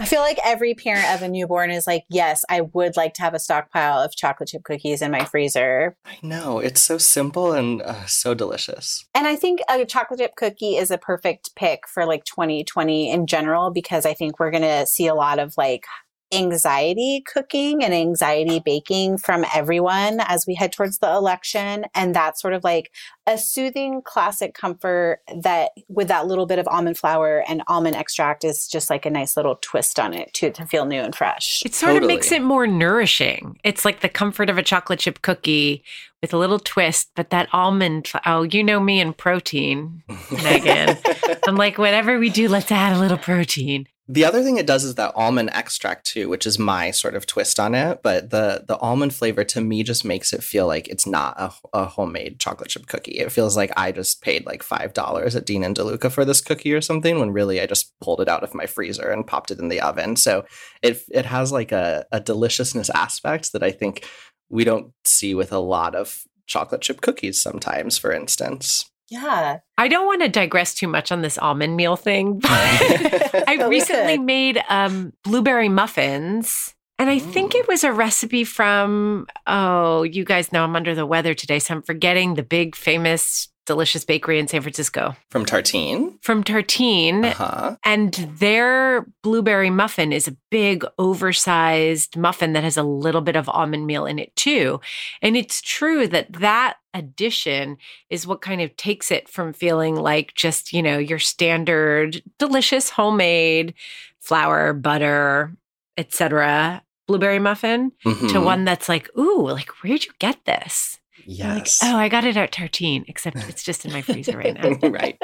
[0.00, 3.22] I feel like every parent of a newborn is like, yes, I would like to
[3.22, 5.94] have a stockpile of chocolate chip cookies in my freezer.
[6.06, 9.04] I know it's so simple and uh, so delicious.
[9.14, 13.26] And I think a chocolate chip cookie is a perfect pick for like 2020 in
[13.26, 15.84] general because I think we're going to see a lot of like
[16.32, 21.84] anxiety cooking and anxiety baking from everyone as we head towards the election.
[21.94, 22.92] And that's sort of like
[23.26, 28.44] a soothing classic comfort that with that little bit of almond flour and almond extract
[28.44, 31.62] is just like a nice little twist on it to, to feel new and fresh.
[31.64, 33.58] It sort of makes it more nourishing.
[33.64, 35.84] It's like the comfort of a chocolate chip cookie
[36.22, 41.40] with a little twist, but that almond, oh, you know me and protein, Meghan.
[41.46, 43.86] I'm like, whatever we do, let's add a little protein.
[44.12, 47.26] The other thing it does is that almond extract too, which is my sort of
[47.26, 48.00] twist on it.
[48.02, 51.52] But the the almond flavor to me just makes it feel like it's not a,
[51.72, 53.20] a homemade chocolate chip cookie.
[53.20, 56.40] It feels like I just paid like five dollars at Dean and DeLuca for this
[56.40, 59.52] cookie or something, when really I just pulled it out of my freezer and popped
[59.52, 60.16] it in the oven.
[60.16, 60.44] So
[60.82, 64.04] it it has like a, a deliciousness aspect that I think
[64.48, 68.89] we don't see with a lot of chocolate chip cookies sometimes, for instance.
[69.10, 69.58] Yeah.
[69.76, 72.48] I don't want to digress too much on this almond meal thing, but
[73.48, 74.24] I recently could.
[74.24, 76.74] made um, blueberry muffins.
[76.98, 81.06] And I think it was a recipe from, oh, you guys know I'm under the
[81.06, 81.58] weather today.
[81.58, 86.18] So I'm forgetting the big, famous, delicious bakery in San Francisco From Tartine.
[86.22, 87.24] from Tartine.
[87.26, 87.76] Uh-huh.
[87.84, 93.48] And their blueberry muffin is a big, oversized muffin that has a little bit of
[93.48, 94.80] almond meal in it, too.
[95.22, 97.76] And it's true that that addition
[98.08, 102.90] is what kind of takes it from feeling like just, you know, your standard delicious
[102.90, 103.74] homemade
[104.20, 105.52] flour, butter,
[105.96, 106.82] etc.
[107.06, 108.44] blueberry muffin to Mhm.
[108.44, 110.99] one that's like, ooh, like where'd you get this?
[111.30, 111.80] Uh, You're Like, Yes.
[111.82, 114.88] oh, I got it at Tartine, except it's just in my freezer right now.
[114.88, 115.18] right.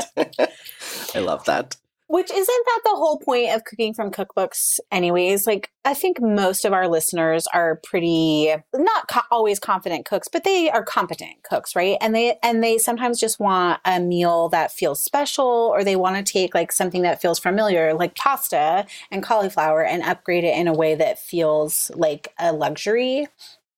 [1.14, 1.76] I love that.
[2.08, 5.44] Which isn't that the whole point of cooking from cookbooks, anyways?
[5.44, 10.44] Like, I think most of our listeners are pretty not co- always confident cooks, but
[10.44, 11.98] they are competent cooks, right?
[12.00, 16.24] And they and they sometimes just want a meal that feels special, or they want
[16.24, 20.68] to take like something that feels familiar, like pasta and cauliflower, and upgrade it in
[20.68, 23.26] a way that feels like a luxury.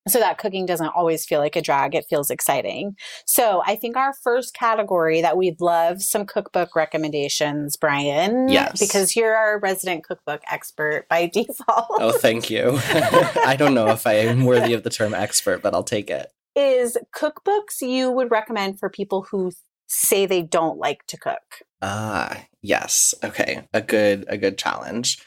[0.08, 2.96] So that cooking doesn't always feel like a drag; it feels exciting.
[3.26, 8.48] So I think our first category that we'd love some cookbook recommendations, Brian.
[8.48, 8.78] Yes.
[8.78, 11.86] Because you're our resident cookbook expert by default.
[11.98, 12.78] Oh, thank you.
[13.44, 16.32] I don't know if I am worthy of the term expert, but I'll take it.
[16.54, 19.52] Is cookbooks you would recommend for people who
[19.86, 21.62] say they don't like to cook?
[21.82, 23.14] Ah, yes.
[23.22, 25.18] Okay, a good a good challenge.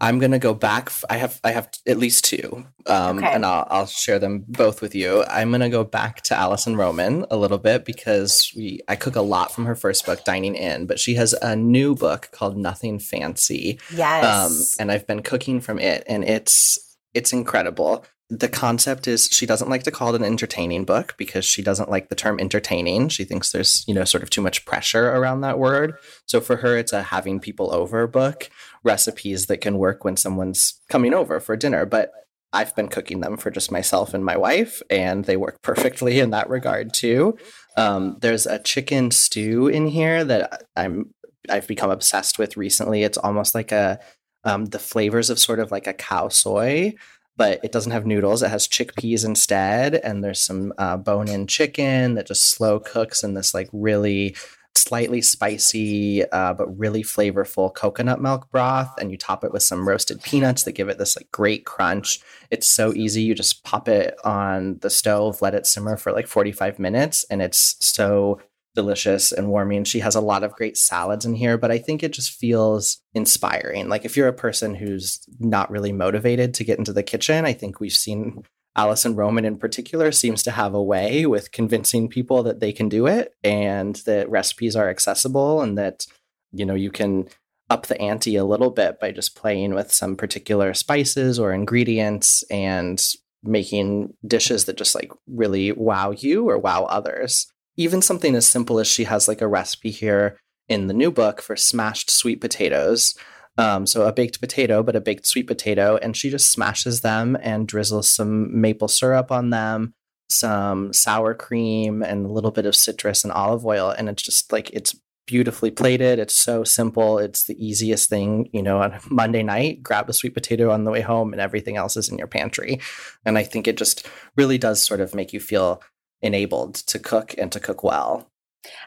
[0.00, 0.84] I'm gonna go back.
[0.86, 3.26] f- I have I have at least two, um, Okay.
[3.32, 5.24] and I'll I'll share them both with you.
[5.24, 9.20] I'm gonna go back to Alison Roman a little bit because we I cook a
[9.22, 12.98] lot from her first book, Dining In, but she has a new book called Nothing
[12.98, 14.24] Fancy, Yes.
[14.24, 16.78] um, and I've been cooking from it, and it's
[17.12, 18.04] it's incredible.
[18.32, 21.90] The concept is she doesn't like to call it an entertaining book because she doesn't
[21.90, 23.08] like the term entertaining.
[23.08, 25.94] She thinks there's you know sort of too much pressure around that word.
[26.26, 28.48] So for her, it's a having people over book,
[28.82, 31.84] recipes that can work when someone's coming over for dinner.
[31.86, 32.12] But
[32.52, 36.30] I've been cooking them for just myself and my wife, and they work perfectly in
[36.30, 37.38] that regard too.
[37.76, 41.14] Um, there's a chicken stew in here that I'm
[41.48, 43.02] I've become obsessed with recently.
[43.02, 43.98] It's almost like a
[44.44, 46.94] um, the flavors of sort of like a khao soi,
[47.36, 48.42] but it doesn't have noodles.
[48.42, 53.34] It has chickpeas instead, and there's some uh, bone-in chicken that just slow cooks in
[53.34, 54.36] this like really
[54.76, 59.88] slightly spicy uh, but really flavorful coconut milk broth and you top it with some
[59.88, 62.20] roasted peanuts that give it this like great crunch.
[62.50, 66.26] It's so easy you just pop it on the stove let it simmer for like
[66.26, 68.40] 45 minutes and it's so
[68.74, 69.82] delicious and warming.
[69.82, 73.02] She has a lot of great salads in here but i think it just feels
[73.14, 73.88] inspiring.
[73.88, 77.52] Like if you're a person who's not really motivated to get into the kitchen i
[77.52, 78.42] think we've seen
[78.76, 82.88] Alison Roman in particular seems to have a way with convincing people that they can
[82.88, 86.06] do it and that recipes are accessible and that
[86.52, 87.28] you know you can
[87.68, 92.42] up the ante a little bit by just playing with some particular spices or ingredients
[92.50, 97.46] and making dishes that just like really wow you or wow others.
[97.76, 101.40] Even something as simple as she has like a recipe here in the new book
[101.40, 103.14] for smashed sweet potatoes.
[103.60, 107.36] Um, so a baked potato, but a baked sweet potato, and she just smashes them
[107.42, 109.92] and drizzles some maple syrup on them,
[110.30, 114.50] some sour cream, and a little bit of citrus and olive oil, and it's just
[114.50, 114.96] like it's
[115.26, 116.18] beautifully plated.
[116.18, 117.18] It's so simple.
[117.18, 120.90] It's the easiest thing, you know, on Monday night, grab a sweet potato on the
[120.90, 122.80] way home and everything else is in your pantry.
[123.24, 125.82] And I think it just really does sort of make you feel
[126.22, 128.29] enabled to cook and to cook well.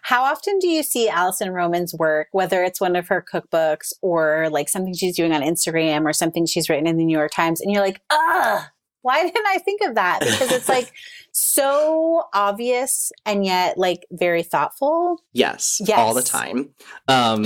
[0.04, 4.50] How often do you see Alison Roman's work, whether it's one of her cookbooks or
[4.50, 7.62] like something she's doing on Instagram or something she's written in the New York Times,
[7.62, 8.70] and you're like, ah,
[9.04, 10.22] why didn't I think of that?
[10.22, 10.92] Because it's like
[11.32, 15.22] so obvious and yet like very thoughtful.
[15.34, 15.90] Yes, yes.
[16.00, 16.70] all the time.
[17.08, 17.46] Um,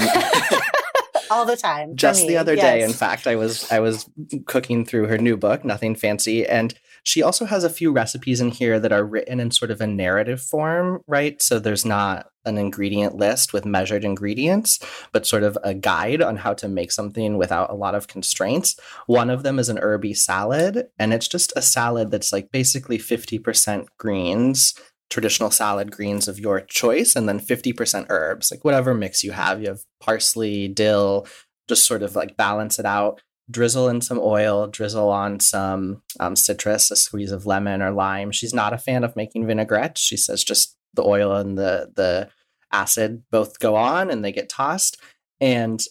[1.31, 1.95] all the time.
[1.95, 2.63] Just the other yes.
[2.63, 4.09] day, in fact, I was I was
[4.45, 6.73] cooking through her new book, Nothing Fancy, and
[7.07, 9.87] she also has a few recipes in here that are written in sort of a
[9.87, 11.41] narrative form, right?
[11.41, 14.77] So there's not an ingredient list with measured ingredients,
[15.13, 18.77] but sort of a guide on how to make something without a lot of constraints.
[19.05, 22.97] One of them is an herby salad, and it's just a salad that's like basically
[22.97, 24.73] 50% greens,
[25.09, 29.61] traditional salad greens of your choice, and then 50% herbs, like whatever mix you have.
[29.61, 31.25] You have parsley, dill,
[31.69, 36.35] just sort of like balance it out drizzle in some oil, drizzle on some um,
[36.35, 38.31] citrus, a squeeze of lemon or lime.
[38.31, 39.97] She's not a fan of making vinaigrette.
[39.97, 42.29] She says just the oil and the the
[42.71, 44.97] acid both go on and they get tossed.
[45.39, 45.81] And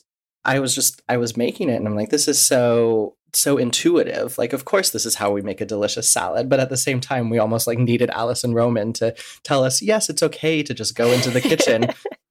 [0.45, 4.39] I was just I was making it and I'm like, this is so so intuitive.
[4.39, 6.49] Like, of course, this is how we make a delicious salad.
[6.49, 10.09] But at the same time, we almost like needed Alison Roman to tell us, yes,
[10.09, 11.89] it's okay to just go into the kitchen,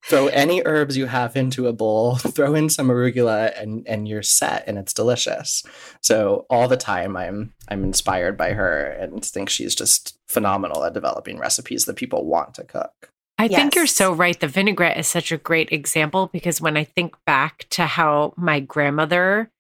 [0.08, 4.24] throw any herbs you have into a bowl, throw in some arugula, and and you're
[4.24, 5.64] set, and it's delicious.
[6.02, 10.94] So all the time, I'm I'm inspired by her and think she's just phenomenal at
[10.94, 13.12] developing recipes that people want to cook.
[13.38, 13.60] I yes.
[13.60, 14.40] think you're so right.
[14.40, 18.62] The vinaigrette is such a great example because when I think back to how my
[18.62, 19.52] grandmother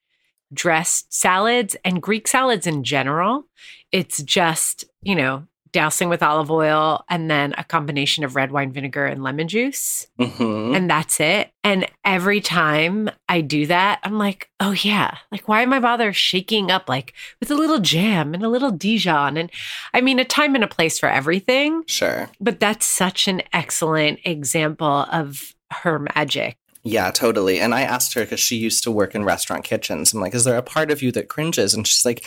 [0.53, 3.43] dressed salads and Greek salads in general,
[3.91, 8.71] it's just, you know, dousing with olive oil and then a combination of red wine
[8.71, 10.07] vinegar and lemon juice.
[10.17, 10.73] Mm-hmm.
[10.73, 11.51] And that's it.
[11.65, 15.17] And every time I do that, I'm like, oh, yeah.
[15.34, 18.71] Like, why am I bother shaking up like with a little jam and a little
[18.71, 19.36] Dijon?
[19.36, 19.51] And
[19.93, 21.84] I mean, a time and a place for everything.
[21.88, 22.30] Sure.
[22.39, 26.57] But that's such an excellent example of her magic.
[26.84, 27.59] Yeah, totally.
[27.59, 30.13] And I asked her because she used to work in restaurant kitchens.
[30.13, 31.73] I'm like, is there a part of you that cringes?
[31.73, 32.23] And she's like,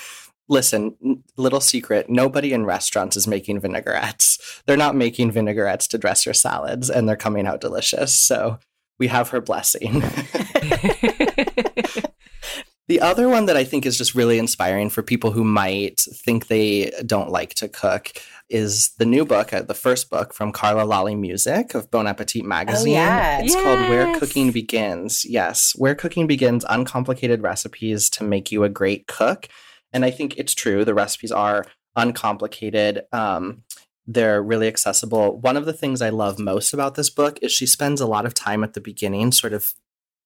[0.48, 4.62] listen, little secret nobody in restaurants is making vinaigrettes.
[4.66, 8.14] They're not making vinaigrettes to dress your salads, and they're coming out delicious.
[8.14, 8.58] So
[8.98, 10.00] we have her blessing.
[12.88, 16.46] the other one that I think is just really inspiring for people who might think
[16.46, 18.12] they don't like to cook
[18.48, 22.44] is the new book, uh, the first book from Carla Lalli Music of Bon Appetit
[22.44, 22.94] magazine.
[22.94, 23.40] Oh, yeah.
[23.40, 23.62] It's yes.
[23.62, 25.24] called Where Cooking Begins.
[25.26, 29.48] Yes, Where Cooking Begins Uncomplicated Recipes to Make You a Great Cook.
[29.92, 30.84] And I think it's true.
[30.84, 31.66] The recipes are
[31.96, 33.02] uncomplicated.
[33.12, 33.62] Um,
[34.06, 35.38] they're really accessible.
[35.38, 38.24] One of the things I love most about this book is she spends a lot
[38.24, 39.74] of time at the beginning, sort of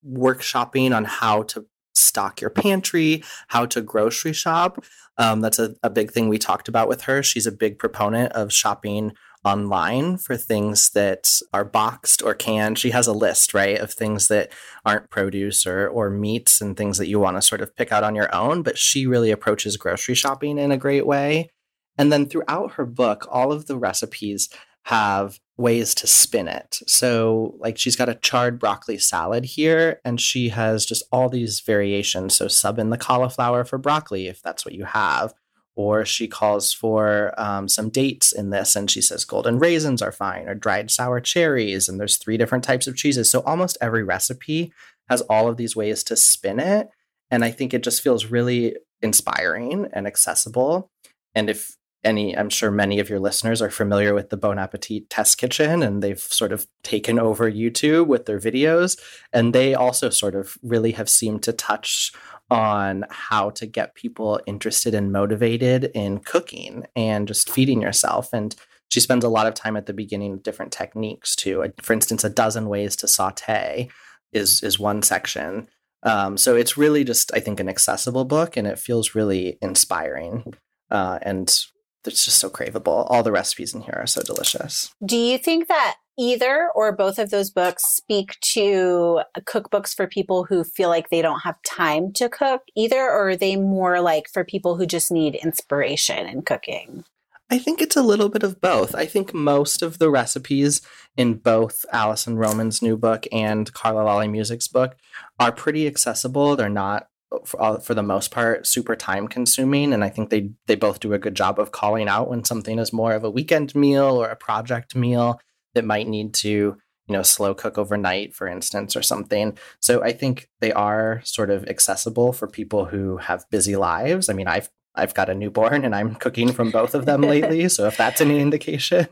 [0.07, 4.83] workshopping on how to stock your pantry, how to grocery shop.
[5.17, 7.21] Um, that's a, a big thing we talked about with her.
[7.21, 9.13] She's a big proponent of shopping
[9.45, 12.79] online for things that are boxed or canned.
[12.79, 14.51] She has a list, right, of things that
[14.85, 18.03] aren't produce or or meats and things that you want to sort of pick out
[18.03, 21.49] on your own, but she really approaches grocery shopping in a great way.
[21.97, 24.49] And then throughout her book, all of the recipes
[24.85, 26.79] have ways to spin it.
[26.87, 31.59] So, like, she's got a charred broccoli salad here, and she has just all these
[31.61, 32.35] variations.
[32.35, 35.33] So, sub in the cauliflower for broccoli if that's what you have.
[35.75, 40.11] Or she calls for um, some dates in this, and she says golden raisins are
[40.11, 41.89] fine, or dried sour cherries.
[41.89, 43.31] And there's three different types of cheeses.
[43.31, 44.71] So, almost every recipe
[45.09, 46.89] has all of these ways to spin it.
[47.31, 50.91] And I think it just feels really inspiring and accessible.
[51.33, 55.09] And if any i'm sure many of your listeners are familiar with the bon appetit
[55.09, 58.99] test kitchen and they've sort of taken over youtube with their videos
[59.31, 62.11] and they also sort of really have seemed to touch
[62.53, 68.31] on how to get people interested and motivated in cooking and just feeding yourself.
[68.31, 68.55] And
[68.89, 71.65] she spends a lot of time at the beginning with different techniques too.
[71.81, 73.89] For instance a dozen ways to saute
[74.31, 75.67] is is one section.
[76.03, 80.53] Um, so it's really just i think an accessible book and it feels really inspiring
[80.91, 81.65] uh, and
[82.05, 83.07] it's just so craveable.
[83.09, 84.93] All the recipes in here are so delicious.
[85.05, 90.43] Do you think that either or both of those books speak to cookbooks for people
[90.43, 94.25] who feel like they don't have time to cook either, or are they more like
[94.31, 97.03] for people who just need inspiration in cooking?
[97.49, 98.95] I think it's a little bit of both.
[98.95, 100.81] I think most of the recipes
[101.15, 104.95] in both Alison Roman's new book and Carla Lalli Music's book
[105.39, 106.55] are pretty accessible.
[106.55, 107.09] They're not
[107.45, 110.99] for, uh, for the most part super time consuming and i think they they both
[110.99, 114.21] do a good job of calling out when something is more of a weekend meal
[114.21, 115.39] or a project meal
[115.73, 120.11] that might need to you know slow cook overnight for instance or something so i
[120.11, 124.69] think they are sort of accessible for people who have busy lives i mean i've
[124.95, 128.21] I've got a newborn and I'm cooking from both of them lately, so if that's
[128.21, 129.07] any indication.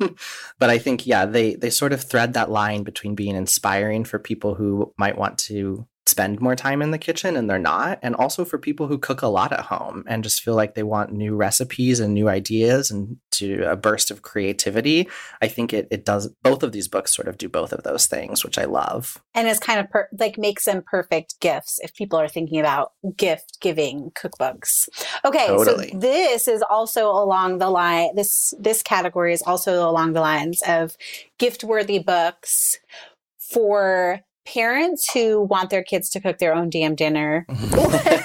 [0.59, 4.19] but I think yeah, they they sort of thread that line between being inspiring for
[4.19, 8.16] people who might want to spend more time in the kitchen and they're not and
[8.16, 11.14] also for people who cook a lot at home and just feel like they want
[11.14, 15.08] new recipes and new ideas and to a burst of creativity
[15.43, 18.08] i think it, it does both of these books sort of do both of those
[18.08, 21.93] things which i love and it's kind of per- like makes them perfect gifts if
[21.93, 24.89] people are thinking about gift giving cookbooks
[25.24, 25.91] okay totally.
[25.91, 30.64] so this is also along the line this this category is also along the lines
[30.68, 30.97] of
[31.38, 32.80] gift worthy books
[33.38, 34.22] for
[34.54, 37.45] parents who want their kids to cook their own damn dinner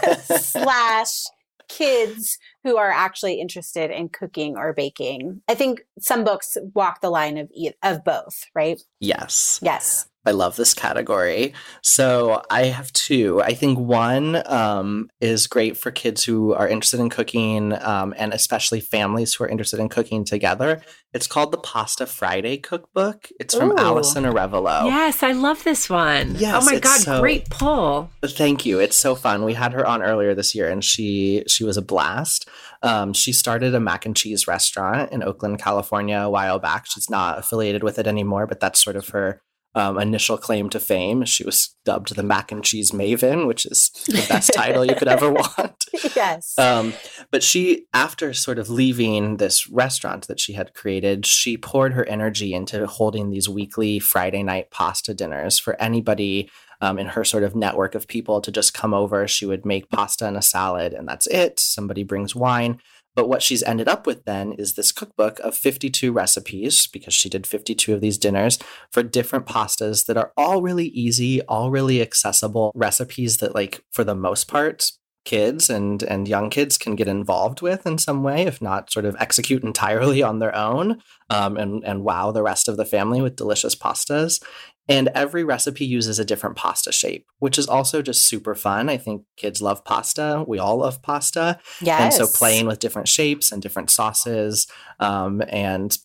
[0.38, 1.24] slash
[1.68, 5.42] kids who are actually interested in cooking or baking.
[5.48, 7.50] I think some books walk the line of
[7.82, 8.80] of both, right?
[9.00, 9.60] Yes.
[9.62, 10.08] Yes.
[10.26, 11.54] I love this category.
[11.82, 13.40] So I have two.
[13.40, 18.34] I think one um, is great for kids who are interested in cooking um, and
[18.34, 20.82] especially families who are interested in cooking together.
[21.14, 23.28] It's called the Pasta Friday Cookbook.
[23.38, 23.78] It's from Ooh.
[23.78, 24.86] Allison Arevalo.
[24.86, 26.34] Yes, I love this one.
[26.34, 28.10] Yes, oh my God, so, great pull.
[28.24, 28.80] Thank you.
[28.80, 29.44] It's so fun.
[29.44, 32.48] We had her on earlier this year and she she was a blast.
[32.82, 36.86] Um, she started a mac and cheese restaurant in Oakland, California a while back.
[36.86, 39.40] She's not affiliated with it anymore, but that's sort of her
[39.76, 41.24] um, initial claim to fame.
[41.26, 45.06] She was dubbed the mac and cheese maven, which is the best title you could
[45.06, 45.84] ever want.
[46.14, 46.58] Yes.
[46.58, 46.92] Um,
[47.30, 52.06] but she, after sort of leaving this restaurant that she had created, she poured her
[52.06, 56.50] energy into holding these weekly Friday night pasta dinners for anybody
[56.80, 59.26] um, in her sort of network of people to just come over.
[59.26, 61.58] She would make pasta and a salad, and that's it.
[61.60, 62.78] Somebody brings wine.
[63.16, 67.28] But what she's ended up with then is this cookbook of 52 recipes, because she
[67.30, 68.58] did 52 of these dinners
[68.92, 74.04] for different pastas that are all really easy, all really accessible recipes that, like, for
[74.04, 74.92] the most part,
[75.24, 79.04] kids and and young kids can get involved with in some way, if not sort
[79.04, 83.20] of execute entirely on their own, um, and and wow the rest of the family
[83.20, 84.40] with delicious pastas.
[84.88, 88.88] And every recipe uses a different pasta shape, which is also just super fun.
[88.88, 90.44] I think kids love pasta.
[90.46, 91.58] We all love pasta.
[91.80, 92.00] Yes.
[92.00, 94.68] And so playing with different shapes and different sauces
[95.00, 95.96] um, and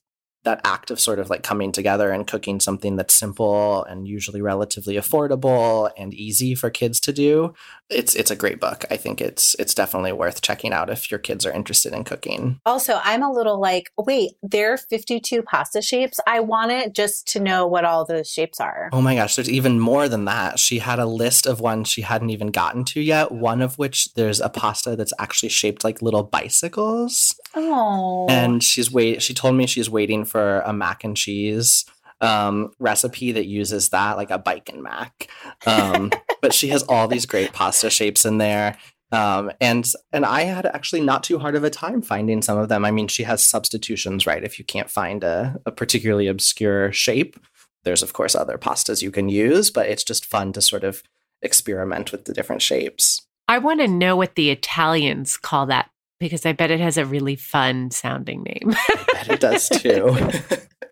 [0.44, 4.42] that act of sort of like coming together and cooking something that's simple and usually
[4.42, 7.54] relatively affordable and easy for kids to do
[7.92, 8.86] it's it's a great book.
[8.90, 12.60] I think it's it's definitely worth checking out if your kids are interested in cooking.
[12.66, 16.20] Also i'm a little like wait there are 52 pasta shapes?
[16.26, 18.90] I want it just to know what all those shapes are.
[18.94, 20.60] Oh my gosh there's even more than that.
[20.60, 24.14] She had a list of ones she hadn't even gotten to yet one of which
[24.14, 27.40] there's a pasta that's actually shaped like little bicycles.
[27.56, 28.28] Oh.
[28.30, 31.86] And she's wait she told me she's waiting for a mac and cheese
[32.22, 35.28] um, recipe that uses that, like a bike and mac.
[35.66, 36.12] Um,
[36.42, 38.78] but she has all these great pasta shapes in there.
[39.12, 42.70] Um, and and I had actually not too hard of a time finding some of
[42.70, 42.86] them.
[42.86, 44.44] I mean, she has substitutions, right?
[44.44, 47.38] If you can't find a, a particularly obscure shape,
[47.84, 51.04] there's of course other pastas you can use, but it's just fun to sort of
[51.42, 53.22] experiment with the different shapes.
[53.48, 55.90] I want to know what the Italians call that
[56.20, 58.74] because I bet it has a really fun sounding name.
[58.76, 60.16] I bet it does too.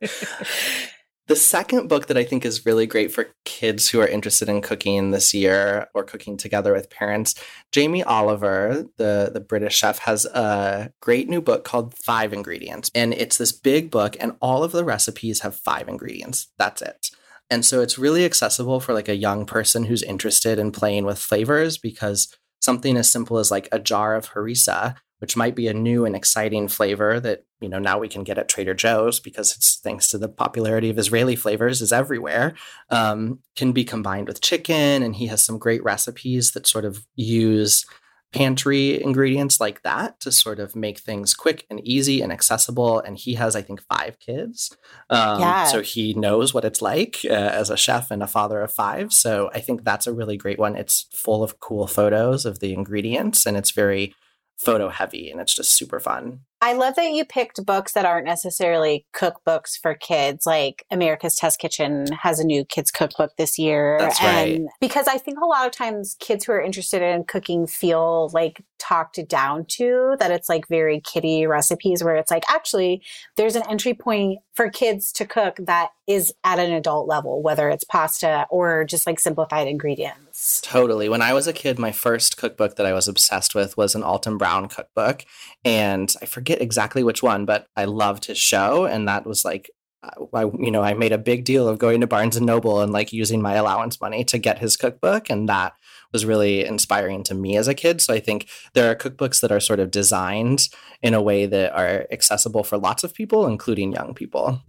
[1.30, 4.62] the second book that I think is really great for kids who are interested in
[4.62, 7.36] cooking this year or cooking together with parents,
[7.72, 12.90] Jamie Oliver, the, the British chef, has a great new book called Five Ingredients.
[12.96, 16.48] And it's this big book, and all of the recipes have five ingredients.
[16.58, 17.12] That's it.
[17.52, 21.20] And so it's really accessible for like a young person who's interested in playing with
[21.20, 25.74] flavors because something as simple as like a jar of harissa which might be a
[25.74, 29.56] new and exciting flavor that you know now we can get at Trader Joe's because
[29.56, 32.56] it's thanks to the popularity of Israeli flavors is everywhere.
[32.90, 37.06] Um, can be combined with chicken, and he has some great recipes that sort of
[37.16, 37.86] use
[38.32, 43.00] pantry ingredients like that to sort of make things quick and easy and accessible.
[43.00, 44.76] And he has, I think, five kids,
[45.10, 45.66] um, yeah.
[45.66, 49.12] so he knows what it's like uh, as a chef and a father of five.
[49.12, 50.76] So I think that's a really great one.
[50.76, 54.14] It's full of cool photos of the ingredients, and it's very
[54.60, 56.42] photo heavy and it's just super fun.
[56.62, 60.46] I love that you picked books that aren't necessarily cookbooks for kids.
[60.46, 63.96] Like America's Test Kitchen has a new kids cookbook this year.
[63.98, 64.62] That's and right.
[64.82, 68.62] because I think a lot of times kids who are interested in cooking feel like
[68.78, 73.02] talked down to that it's like very kiddie recipes where it's like actually
[73.38, 77.70] there's an entry point for kids to cook that is at an adult level, whether
[77.70, 80.29] it's pasta or just like simplified ingredients.
[80.62, 81.10] Totally.
[81.10, 84.04] When I was a kid, my first cookbook that I was obsessed with was an
[84.04, 85.26] Alton Brown cookbook.
[85.66, 88.86] And I forget exactly which one, but I loved his show.
[88.86, 89.70] And that was like,
[90.02, 92.94] I, you know, I made a big deal of going to Barnes and Noble and
[92.94, 95.30] like using my allowance money to get his cookbook.
[95.30, 95.74] And that
[96.14, 98.00] was really inspiring to me as a kid.
[98.00, 100.70] So I think there are cookbooks that are sort of designed
[101.02, 104.62] in a way that are accessible for lots of people, including young people.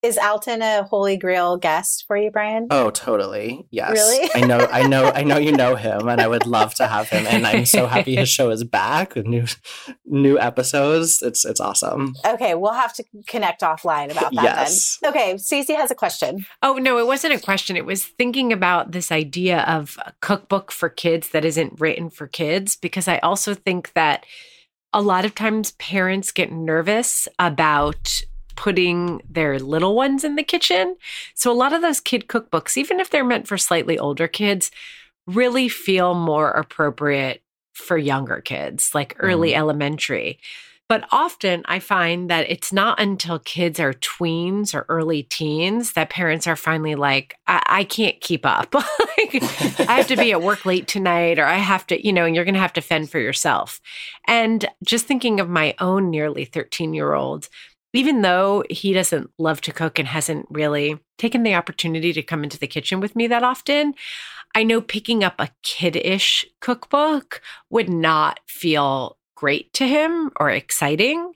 [0.00, 2.68] Is Alton a holy grail guest for you, Brian?
[2.70, 3.66] Oh, totally.
[3.72, 3.90] Yes.
[3.92, 4.30] Really?
[4.34, 7.08] I know I know I know you know him and I would love to have
[7.08, 9.46] him and I'm so happy his show is back with new
[10.06, 11.20] new episodes.
[11.20, 12.14] It's it's awesome.
[12.24, 14.98] Okay, we'll have to connect offline about that Yes.
[15.02, 15.10] then.
[15.10, 16.46] Okay, Stacie has a question.
[16.62, 17.76] Oh, no, it wasn't a question.
[17.76, 22.28] It was thinking about this idea of a cookbook for kids that isn't written for
[22.28, 24.24] kids, because I also think that
[24.92, 28.22] a lot of times parents get nervous about
[28.58, 30.96] putting their little ones in the kitchen.
[31.32, 34.72] So a lot of those kid cookbooks, even if they're meant for slightly older kids,
[35.28, 37.40] really feel more appropriate
[37.72, 39.60] for younger kids, like early mm-hmm.
[39.60, 40.40] elementary.
[40.88, 46.10] But often I find that it's not until kids are tweens or early teens that
[46.10, 48.74] parents are finally like, I, I can't keep up.
[48.74, 49.40] like,
[49.88, 52.34] I have to be at work late tonight, or I have to, you know, and
[52.34, 53.80] you're going to have to fend for yourself.
[54.26, 57.48] And just thinking of my own nearly 13 year old,
[57.92, 62.44] even though he doesn't love to cook and hasn't really taken the opportunity to come
[62.44, 63.94] into the kitchen with me that often,
[64.54, 71.32] I know picking up a kid-ish cookbook would not feel great to him or exciting.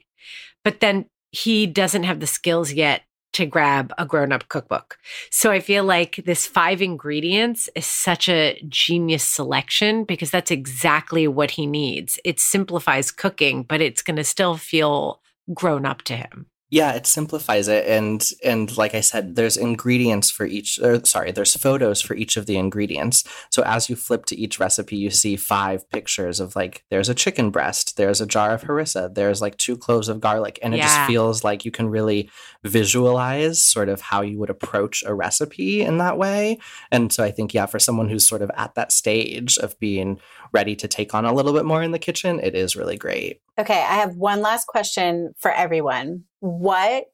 [0.63, 4.97] But then he doesn't have the skills yet to grab a grown-up cookbook.
[5.31, 11.27] So I feel like this five ingredients is such a genius selection because that's exactly
[11.27, 12.19] what he needs.
[12.23, 15.19] It simplifies cooking, but it's going to still feel
[15.53, 16.47] grown up to him.
[16.69, 21.31] Yeah, it simplifies it and and like I said, there's ingredients for each or sorry,
[21.31, 23.23] there's photos for each of the ingredients.
[23.51, 27.13] So as you flip to each recipe, you see five pictures of like there's a
[27.13, 30.77] chicken breast, there's a jar of harissa, there's like two cloves of garlic, and it
[30.77, 30.85] Yeah.
[30.85, 32.31] just feels like you can really
[32.63, 36.57] visualize sort of how you would approach a recipe in that way.
[36.91, 40.19] And so I think yeah, for someone who's sort of at that stage of being
[40.53, 43.41] ready to take on a little bit more in the kitchen, it is really great.
[43.59, 46.23] Okay, I have one last question for everyone.
[46.39, 47.07] What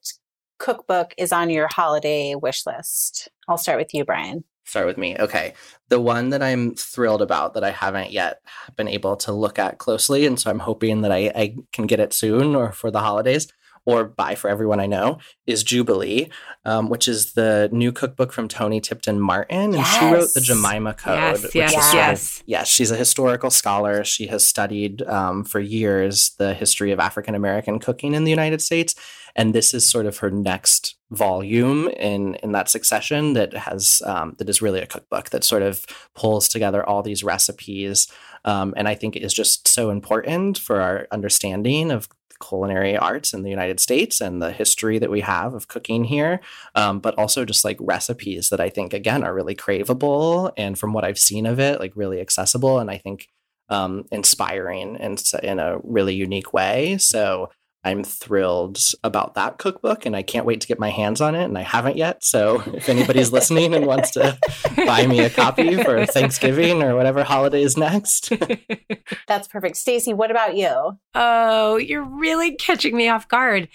[0.59, 3.29] cookbook is on your holiday wish list?
[3.47, 4.43] I'll start with you, Brian.
[4.65, 5.17] Start with me.
[5.17, 5.53] Okay.
[5.87, 8.41] The one that I'm thrilled about that I haven't yet
[8.75, 10.27] been able to look at closely.
[10.27, 13.47] And so I'm hoping that I, I can get it soon or for the holidays
[13.89, 15.17] or buy for everyone I know
[15.47, 16.29] is Jubilee,
[16.63, 19.73] um, which is the new cookbook from Toni Tipton Martin.
[19.73, 21.17] And she wrote the Jemima Code.
[21.17, 22.43] Yes, which yes, is sort of- yes.
[22.45, 24.03] yes, she's a historical scholar.
[24.03, 28.61] She has studied um, for years the history of African American cooking in the United
[28.61, 28.93] States,
[29.35, 34.35] and this is sort of her next volume in in that succession that has um,
[34.37, 38.07] that is really a cookbook that sort of pulls together all these recipes,
[38.45, 42.07] um, and I think is just so important for our understanding of
[42.39, 46.39] culinary arts in the United States and the history that we have of cooking here,
[46.75, 50.93] um, but also just like recipes that I think again are really craveable and from
[50.93, 53.27] what I've seen of it, like really accessible and I think
[53.69, 56.97] um, inspiring in in a really unique way.
[56.97, 57.49] So
[57.83, 61.45] I'm thrilled about that cookbook and I can't wait to get my hands on it
[61.45, 62.23] and I haven't yet.
[62.25, 64.37] So if anybody's listening and wants to
[64.75, 68.31] buy me a copy for Thanksgiving or whatever holiday is next,
[69.27, 69.75] That's perfect.
[69.77, 70.97] Stacie, what about you?
[71.15, 73.69] Oh, you're really catching me off guard.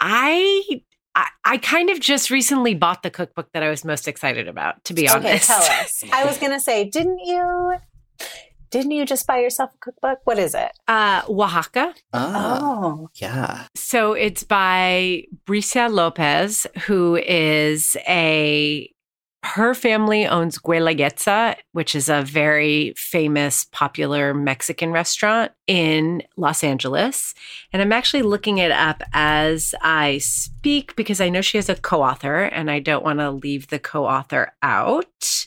[0.00, 0.62] I,
[1.14, 4.82] I I kind of just recently bought the cookbook that I was most excited about,
[4.84, 5.46] to be Okay, honest.
[5.48, 6.02] tell us.
[6.12, 7.74] I was going to say, didn't you
[8.70, 10.20] didn't you just buy yourself a cookbook?
[10.24, 10.72] What is it?
[10.88, 11.94] Uh, Oaxaca.
[12.12, 13.10] ah, Oh.
[13.14, 13.66] yeah.
[13.74, 18.92] So it's by Bricia Lopez, who is a
[19.42, 27.34] her family owns Guelaguetza, which is a very famous, popular Mexican restaurant in Los Angeles.
[27.72, 31.74] And I'm actually looking it up as I speak because I know she has a
[31.74, 35.46] co author and I don't want to leave the co author out.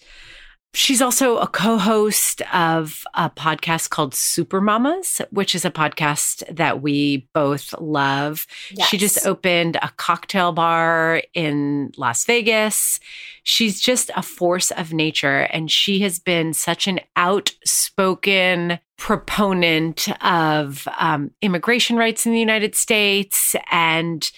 [0.76, 6.43] She's also a co host of a podcast called Super Mamas, which is a podcast
[6.53, 8.47] that we both love.
[8.71, 8.88] Yes.
[8.89, 12.99] She just opened a cocktail bar in Las Vegas.
[13.43, 20.88] She's just a force of nature, and she has been such an outspoken proponent of
[20.97, 24.32] um, immigration rights in the United States and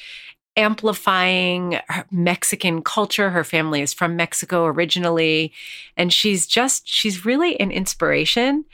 [0.58, 1.80] amplifying
[2.12, 3.30] Mexican culture.
[3.30, 5.52] Her family is from Mexico originally.
[5.98, 8.66] And she's just, she's really an inspiration.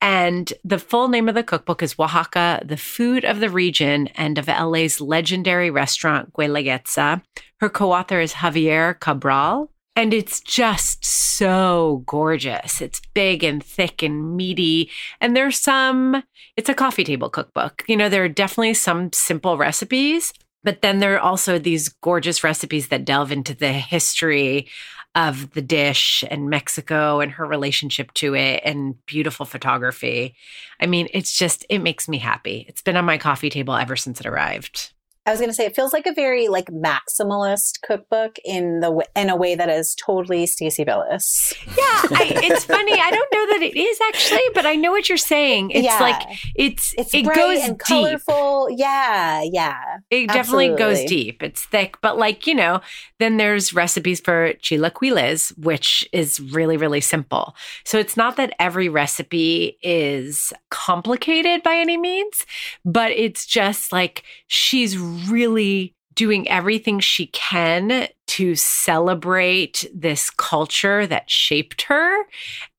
[0.00, 4.36] And the full name of the cookbook is Oaxaca, the food of the region and
[4.36, 7.22] of LA's legendary restaurant, Guelaguetza.
[7.60, 9.70] Her co author is Javier Cabral.
[9.94, 12.80] And it's just so gorgeous.
[12.80, 14.90] It's big and thick and meaty.
[15.20, 16.24] And there's some,
[16.56, 17.84] it's a coffee table cookbook.
[17.86, 20.32] You know, there are definitely some simple recipes,
[20.64, 24.68] but then there are also these gorgeous recipes that delve into the history
[25.14, 30.34] of the dish and Mexico and her relationship to it and beautiful photography.
[30.80, 32.64] I mean, it's just, it makes me happy.
[32.68, 34.92] It's been on my coffee table ever since it arrived.
[35.24, 38.88] I was going to say it feels like a very like maximalist cookbook in the
[38.88, 41.52] w- in a way that is totally Stacie Billis.
[41.68, 42.92] Yeah, I, it's funny.
[42.94, 45.70] I don't know that it is actually, but I know what you're saying.
[45.70, 45.98] It's Yeah.
[46.00, 46.22] like
[46.56, 47.86] it's, It's it goes and deep.
[47.86, 48.68] colorful.
[48.70, 49.98] Yeah, yeah.
[50.10, 51.42] It definitely goes deep.
[51.42, 52.80] It's thick, but like, you know,
[53.20, 57.54] then there's recipes for chilaquiles, which is really, really simple.
[57.84, 62.44] So it's not that every recipe is complicated by any means,
[62.84, 71.30] but it's just like she's really doing everything she can to celebrate this culture that
[71.30, 72.24] shaped her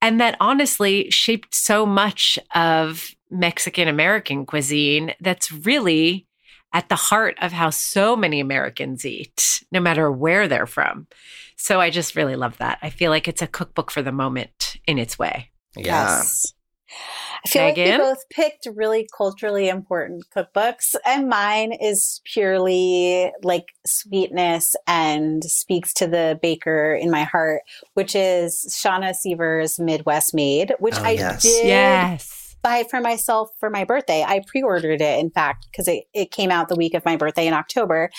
[0.00, 6.26] and that honestly shaped so much of Mexican American cuisine that's really
[6.72, 11.06] at the heart of how so many Americans eat, no matter where they're from.
[11.56, 12.78] So I just really love that.
[12.82, 15.50] I feel like it's a cookbook for the moment in its way.
[15.76, 16.16] Yeah.
[16.16, 16.53] Yes.
[17.44, 17.98] I feel like Meghan?
[17.98, 25.92] we both picked really culturally important cookbooks, and mine is purely like sweetness and speaks
[25.94, 27.62] to the baker in my heart,
[27.94, 31.42] which is Shauna Sever's Midwest Made, which Oh, I yes.
[31.42, 32.43] did Yes.
[32.64, 34.24] Buy for myself for my birthday.
[34.26, 37.46] I pre-ordered it, in fact, because it, it came out the week of my birthday
[37.46, 38.10] in October.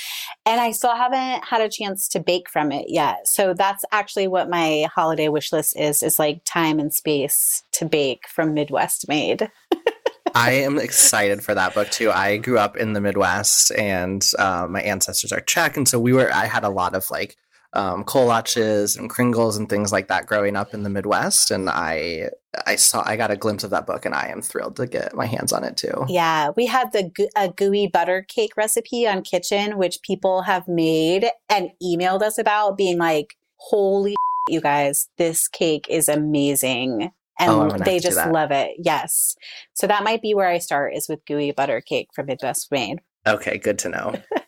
[0.46, 3.28] And I still haven't had a chance to bake from it yet.
[3.28, 7.86] So that's actually what my holiday wish list is, is like time and space to
[7.86, 9.50] bake from Midwest Made.
[10.36, 12.12] I am excited for that book too.
[12.12, 16.12] I grew up in the Midwest, and uh, my ancestors are Czech, and so we
[16.12, 16.30] were.
[16.34, 17.38] I had a lot of like
[17.76, 22.30] um, kolaches and kringles and things like that growing up in the Midwest, and I
[22.66, 25.14] I saw I got a glimpse of that book, and I am thrilled to get
[25.14, 26.06] my hands on it too.
[26.08, 31.30] Yeah, we had the a gooey butter cake recipe on Kitchn, which people have made
[31.50, 34.16] and emailed us about, being like, "Holy,
[34.50, 38.78] you guys, this cake is amazing." And Oh, they have to do just love it.
[38.80, 39.36] Yes.
[39.74, 43.00] So that might be where I start is with gooey butter cake from Midwest Made.
[43.28, 44.16] Okay, good to know.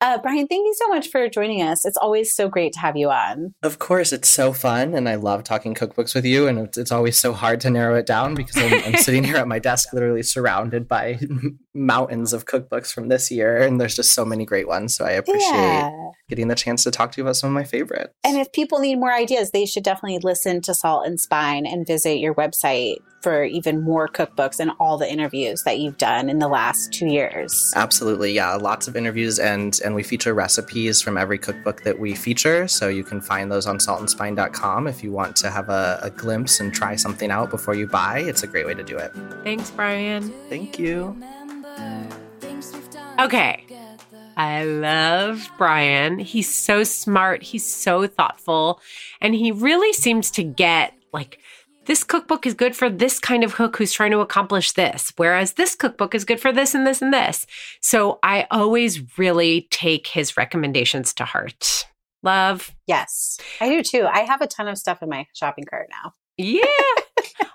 [0.00, 1.84] Uh, Brian, thank you so much for joining us.
[1.84, 3.54] It's always so great to have you on.
[3.62, 6.46] Of course, it's so fun, and I love talking cookbooks with you.
[6.46, 9.36] And it's, it's always so hard to narrow it down because I'm, I'm sitting here
[9.36, 11.20] at my desk, literally surrounded by
[11.74, 14.96] mountains of cookbooks from this year, and there's just so many great ones.
[14.96, 15.90] So I appreciate Yeah.
[16.32, 18.14] Getting the chance to talk to you about some of my favorites.
[18.24, 21.86] And if people need more ideas, they should definitely listen to Salt and Spine and
[21.86, 26.38] visit your website for even more cookbooks and all the interviews that you've done in
[26.38, 27.70] the last two years.
[27.76, 28.54] Absolutely, yeah.
[28.54, 32.66] Lots of interviews and and we feature recipes from every cookbook that we feature.
[32.66, 36.60] So you can find those on saltandspine.com if you want to have a, a glimpse
[36.60, 38.20] and try something out before you buy.
[38.20, 39.12] It's a great way to do it.
[39.44, 40.32] Thanks, Brian.
[40.48, 41.14] Thank you.
[43.18, 43.64] Okay.
[44.36, 46.18] I love Brian.
[46.18, 47.42] He's so smart.
[47.42, 48.80] He's so thoughtful.
[49.20, 51.38] And he really seems to get like,
[51.84, 55.54] this cookbook is good for this kind of cook who's trying to accomplish this, whereas
[55.54, 57.44] this cookbook is good for this and this and this.
[57.80, 61.86] So I always really take his recommendations to heart.
[62.22, 62.72] Love.
[62.86, 64.06] Yes, I do too.
[64.06, 66.12] I have a ton of stuff in my shopping cart now.
[66.36, 66.62] Yeah.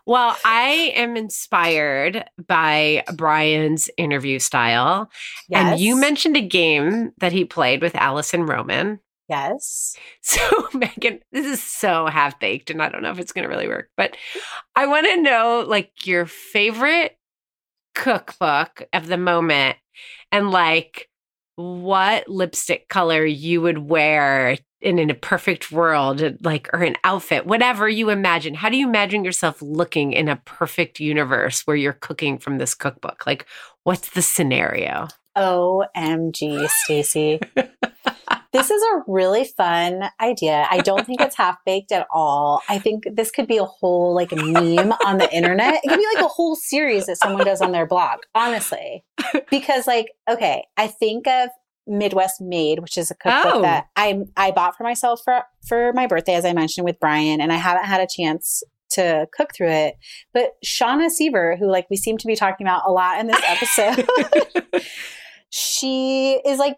[0.08, 5.12] Well, I am inspired by Brian's interview style.
[5.52, 9.00] And you mentioned a game that he played with Alison Roman.
[9.30, 9.96] Yes.
[10.22, 10.42] So,
[10.74, 13.70] Meghan, this is so half baked, and I don't know if it's going to really
[13.70, 14.18] work, but
[14.76, 17.18] I want to know like your favorite
[17.96, 19.78] cookbook of the moment
[20.34, 21.10] and like
[21.56, 27.46] what lipstick color you would wear in, in a perfect world, like, or an outfit,
[27.46, 28.54] whatever you imagine.
[28.54, 32.76] How do you imagine yourself looking in a perfect universe where you're cooking from this
[32.76, 33.26] cookbook?
[33.26, 33.46] Like,
[33.84, 35.08] what's the scenario?
[35.36, 37.40] OMG, Stacie.
[38.54, 40.68] this is a really fun idea.
[40.70, 42.62] I don't think it's half baked at all.
[42.68, 45.76] I think this could be a whole like meme on the internet.
[45.84, 49.04] It could be like a whole series that someone does on their blog, honestly.
[49.52, 51.50] Because like, okay, I think of
[51.88, 53.62] Midwest Made, which is a cookbook Oh.
[53.62, 57.42] that I I bought for myself for for my birthday, as I mentioned with Brian,
[57.42, 59.96] and I haven't had a chance to cook through it.
[60.34, 63.42] But Shauna Sever, who like we seem to be talking about a lot in this
[63.46, 64.08] episode,
[65.50, 66.78] she is like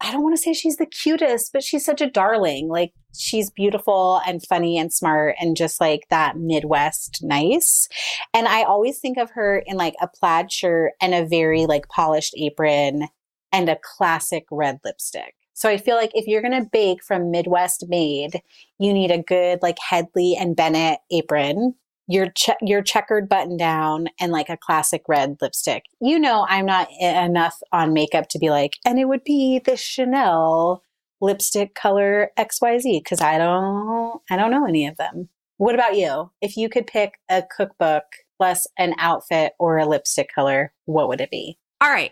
[0.00, 2.68] I don't want to say she's the cutest, but she's such a darling.
[2.68, 7.88] Like she's beautiful and funny and smart and just like that Midwest nice.
[8.34, 11.88] And I always think of her in like a plaid shirt and a very like
[11.88, 13.08] polished apron
[13.54, 15.34] and a classic red lipstick.
[15.54, 18.42] So I feel like if you're going to bake from Midwest made,
[18.80, 21.76] you need a good like Hedley and Bennett apron,
[22.08, 25.84] your che- your checkered button down and like a classic red lipstick.
[26.00, 29.76] You know, I'm not enough on makeup to be like, and it would be the
[29.76, 30.82] Chanel
[31.20, 35.28] lipstick color XYZ because I don't I don't know any of them.
[35.58, 36.32] What about you?
[36.40, 38.02] If you could pick a cookbook
[38.36, 41.58] plus an outfit or a lipstick color, what would it be?
[41.80, 42.10] All right.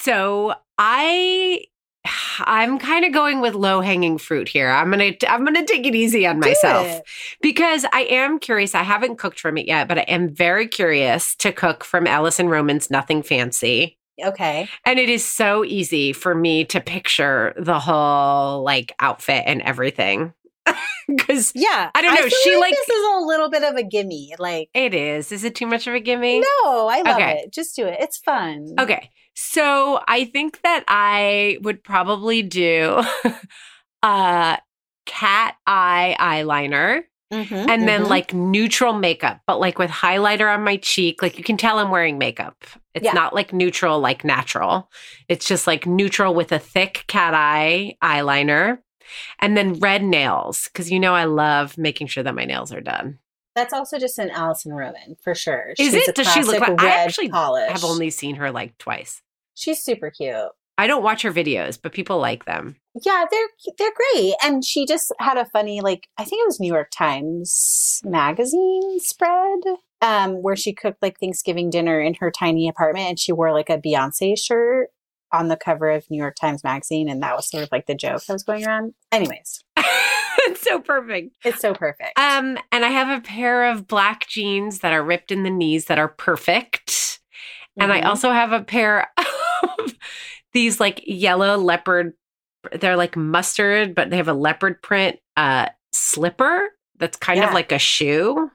[0.00, 1.64] So I
[2.40, 4.68] I'm kind of going with low hanging fruit here.
[4.68, 7.00] I'm going to I'm going to take it easy on myself
[7.40, 8.74] because I am curious.
[8.74, 12.48] I haven't cooked from it yet, but I am very curious to cook from Alison
[12.48, 13.98] Roman's Nothing Fancy.
[14.22, 14.68] Okay.
[14.84, 20.34] And it is so easy for me to picture the whole like outfit and everything.
[21.20, 21.90] Cuz Yeah.
[21.94, 24.34] I don't know, feel she, like- this is a little bit of a gimme.
[24.38, 25.32] Like it is.
[25.32, 26.40] Is it too much of a gimme?
[26.40, 27.42] no, I love Okay.
[27.44, 27.52] it.
[27.52, 27.96] Just do it.
[28.00, 28.74] It's fun.
[28.78, 29.10] Okay.
[29.34, 33.02] So I think that I would probably do
[34.02, 34.58] a
[35.06, 38.08] cat eye eyeliner Mhm, and then mhm.
[38.10, 41.20] like neutral makeup, but like with highlighter on my cheek.
[41.20, 42.62] Like you can tell I'm wearing makeup.
[42.94, 43.12] It's Yeah.
[43.12, 44.88] not like neutral, like natural.
[45.28, 48.78] It's just like neutral with a thick cat eye eyeliner
[49.40, 50.68] and then red nails.
[50.74, 53.18] Cause you know, I love making sure that my nails are done.
[53.56, 55.74] that's also just an Alison Roman for sure.
[55.78, 56.14] Is She's it?
[56.14, 57.70] Does she look like- I actually polish.
[57.72, 59.22] I've only seen her like twice.
[59.54, 60.34] She's super cute.
[60.76, 62.76] I don't watch her videos, but people like them.
[63.04, 63.48] Yeah, they're
[63.78, 64.34] they're great.
[64.42, 68.98] And she just had a funny like I think it was New York Times magazine
[69.00, 69.60] spread
[70.02, 73.70] um where she cooked like Thanksgiving dinner in her tiny apartment and she wore like
[73.70, 74.88] a Beyonce shirt
[75.32, 77.94] on the cover of New York Times magazine and that was sort of like the
[77.94, 78.94] joke that was going around.
[79.12, 81.36] Anyways, it's so perfect.
[81.44, 82.18] it's so perfect.
[82.18, 85.84] Um, and I have a pair of black jeans that are ripped in the knees
[85.86, 87.20] that are perfect.
[87.80, 88.06] And I Mhm.
[88.06, 89.26] also have a pair of
[90.52, 92.14] these like yellow leopard,
[92.72, 97.72] they're like mustard, but they have a leopard print uh slipper that's kind of like
[97.72, 98.50] a shoe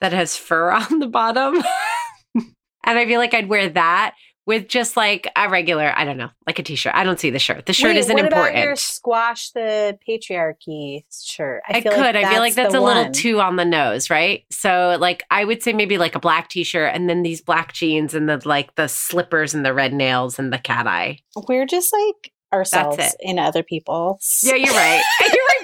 [0.00, 1.62] that has fur on the bottom.
[2.34, 4.14] and I feel like I'd wear that
[4.48, 6.94] with just like a regular, I don't know, like a t-shirt.
[6.94, 7.66] I don't see the shirt.
[7.66, 8.32] The shirt Wait, isn't important.
[8.32, 8.56] what important.
[8.56, 11.62] About your squash the patriarchy shirt.
[11.68, 12.16] I, feel could.
[12.16, 14.46] I feel like that's a little too on the nose, right?
[14.50, 18.14] So, like, I would say maybe like a black t-shirt, and then these black jeans,
[18.14, 21.18] and the like the slippers, and the red nails, and the cat eye.
[21.46, 24.40] We're just like ourselves in other people's.
[24.42, 25.02] Yeah, you're right.
[25.20, 25.57] you're right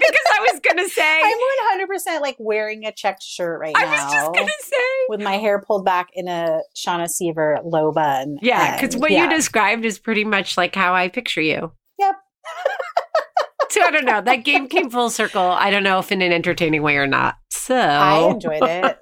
[0.54, 1.20] was gonna say.
[1.22, 3.88] I'm 100% like wearing a checked shirt right I now.
[3.88, 4.76] I was just gonna say.
[5.08, 8.38] with my hair pulled back in a Shauna Sever low bun.
[8.40, 9.24] Yeah, because what yeah.
[9.24, 11.72] you described is pretty much like how I picture you.
[11.98, 12.14] Yep.
[13.74, 14.20] So I don't know.
[14.20, 15.42] That game came full circle.
[15.42, 17.38] I don't know if in an entertaining way or not.
[17.50, 18.98] So I enjoyed it.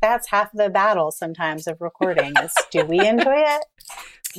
[0.00, 3.64] That's half the battle sometimes of recording is do we enjoy it?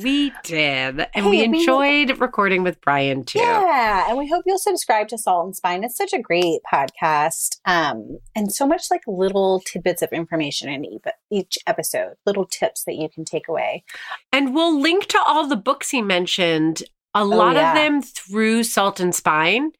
[0.02, 3.38] We did, and Hey, we we- enjoyed recording with Brian too.
[3.38, 5.84] Yeah, and we hope you'll subscribe to Salt and Spine.
[5.84, 10.84] It's such a great podcast, um, and so much like little tidbits of information in
[11.30, 13.84] each episode, little tips that you can take away.
[14.32, 16.82] And we'll link to all the books he mentioned,
[17.14, 17.70] a lot Oh, yeah.
[17.70, 19.70] of them through Salt and Spine,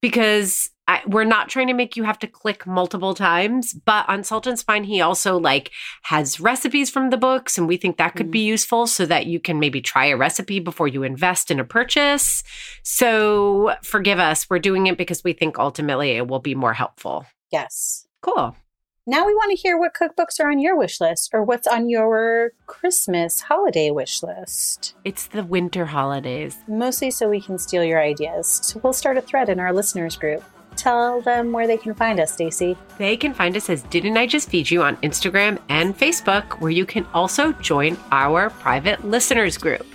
[0.00, 3.72] because I, we're not trying to make you have to click multiple times.
[3.72, 5.70] But on Salt and Spine, he also like
[6.02, 8.48] has recipes from the books, and we think that could be Mm-hmm.
[8.48, 12.42] useful so that you can maybe try a recipe before you invest in a purchase.
[12.82, 17.26] So forgive us, we're doing it because we think ultimately it will be more helpful.
[17.50, 18.06] Yes.
[18.20, 18.54] Cool.
[19.06, 21.88] Now we want to hear what cookbooks are on your wish list or what's on
[21.88, 24.94] your Christmas holiday wish list.
[25.04, 26.56] It's the winter holidays.
[26.66, 28.60] Mostly so we can steal your ideas.
[28.62, 30.42] So we'll start a thread in our listeners group.
[30.76, 32.76] Tell them where they can find us, Stacie.
[32.98, 36.70] They can find us as Didn't I Just Feed You on Instagram and Facebook, where
[36.70, 39.86] you can also join our private listeners group.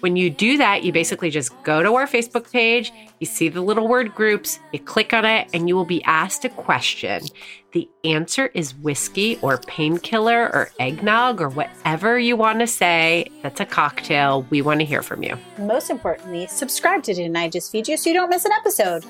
[0.00, 3.60] When you do that, you basically just go to our Facebook page, you see the
[3.60, 7.22] little word groups, you click on it, and you will be asked a question.
[7.72, 13.28] The answer is whiskey or painkiller or eggnog or whatever you want to say.
[13.42, 14.46] That's a cocktail.
[14.50, 15.36] We want to hear from you.
[15.58, 19.04] Most importantly, subscribe to Didn't I Just Feed You so you don't miss an episode.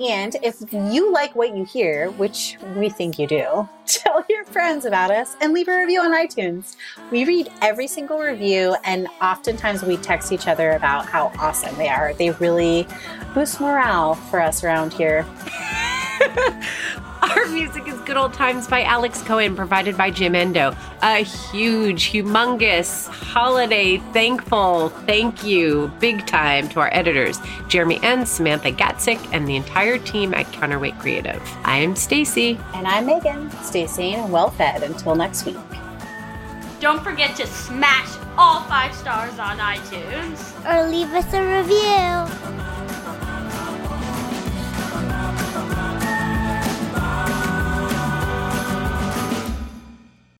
[0.00, 4.84] And if you like what you hear, which we think you do, tell your friends
[4.84, 6.76] about us and leave a review on iTunes.
[7.10, 11.88] We read every single review, and oftentimes we text each other about how awesome they
[11.88, 12.12] are.
[12.14, 12.88] They really
[13.34, 15.24] boost morale for us around here.
[17.22, 20.76] Our music is Good Old Times by Alex Cohen, provided by Jamendo.
[21.02, 28.70] A huge, humongous, holiday thankful thank you, big time, to our editors, Jeremy N., Samantha
[28.70, 31.42] Gatzik, and the entire team at Counterweight Creative.
[31.64, 32.62] I'm Stacie.
[32.74, 33.50] And I'm Meghan.
[33.62, 35.56] Stay sane and well fed until next week.
[36.80, 40.52] Don't forget to smash all five stars on iTunes.
[40.70, 42.73] Or leave us a review.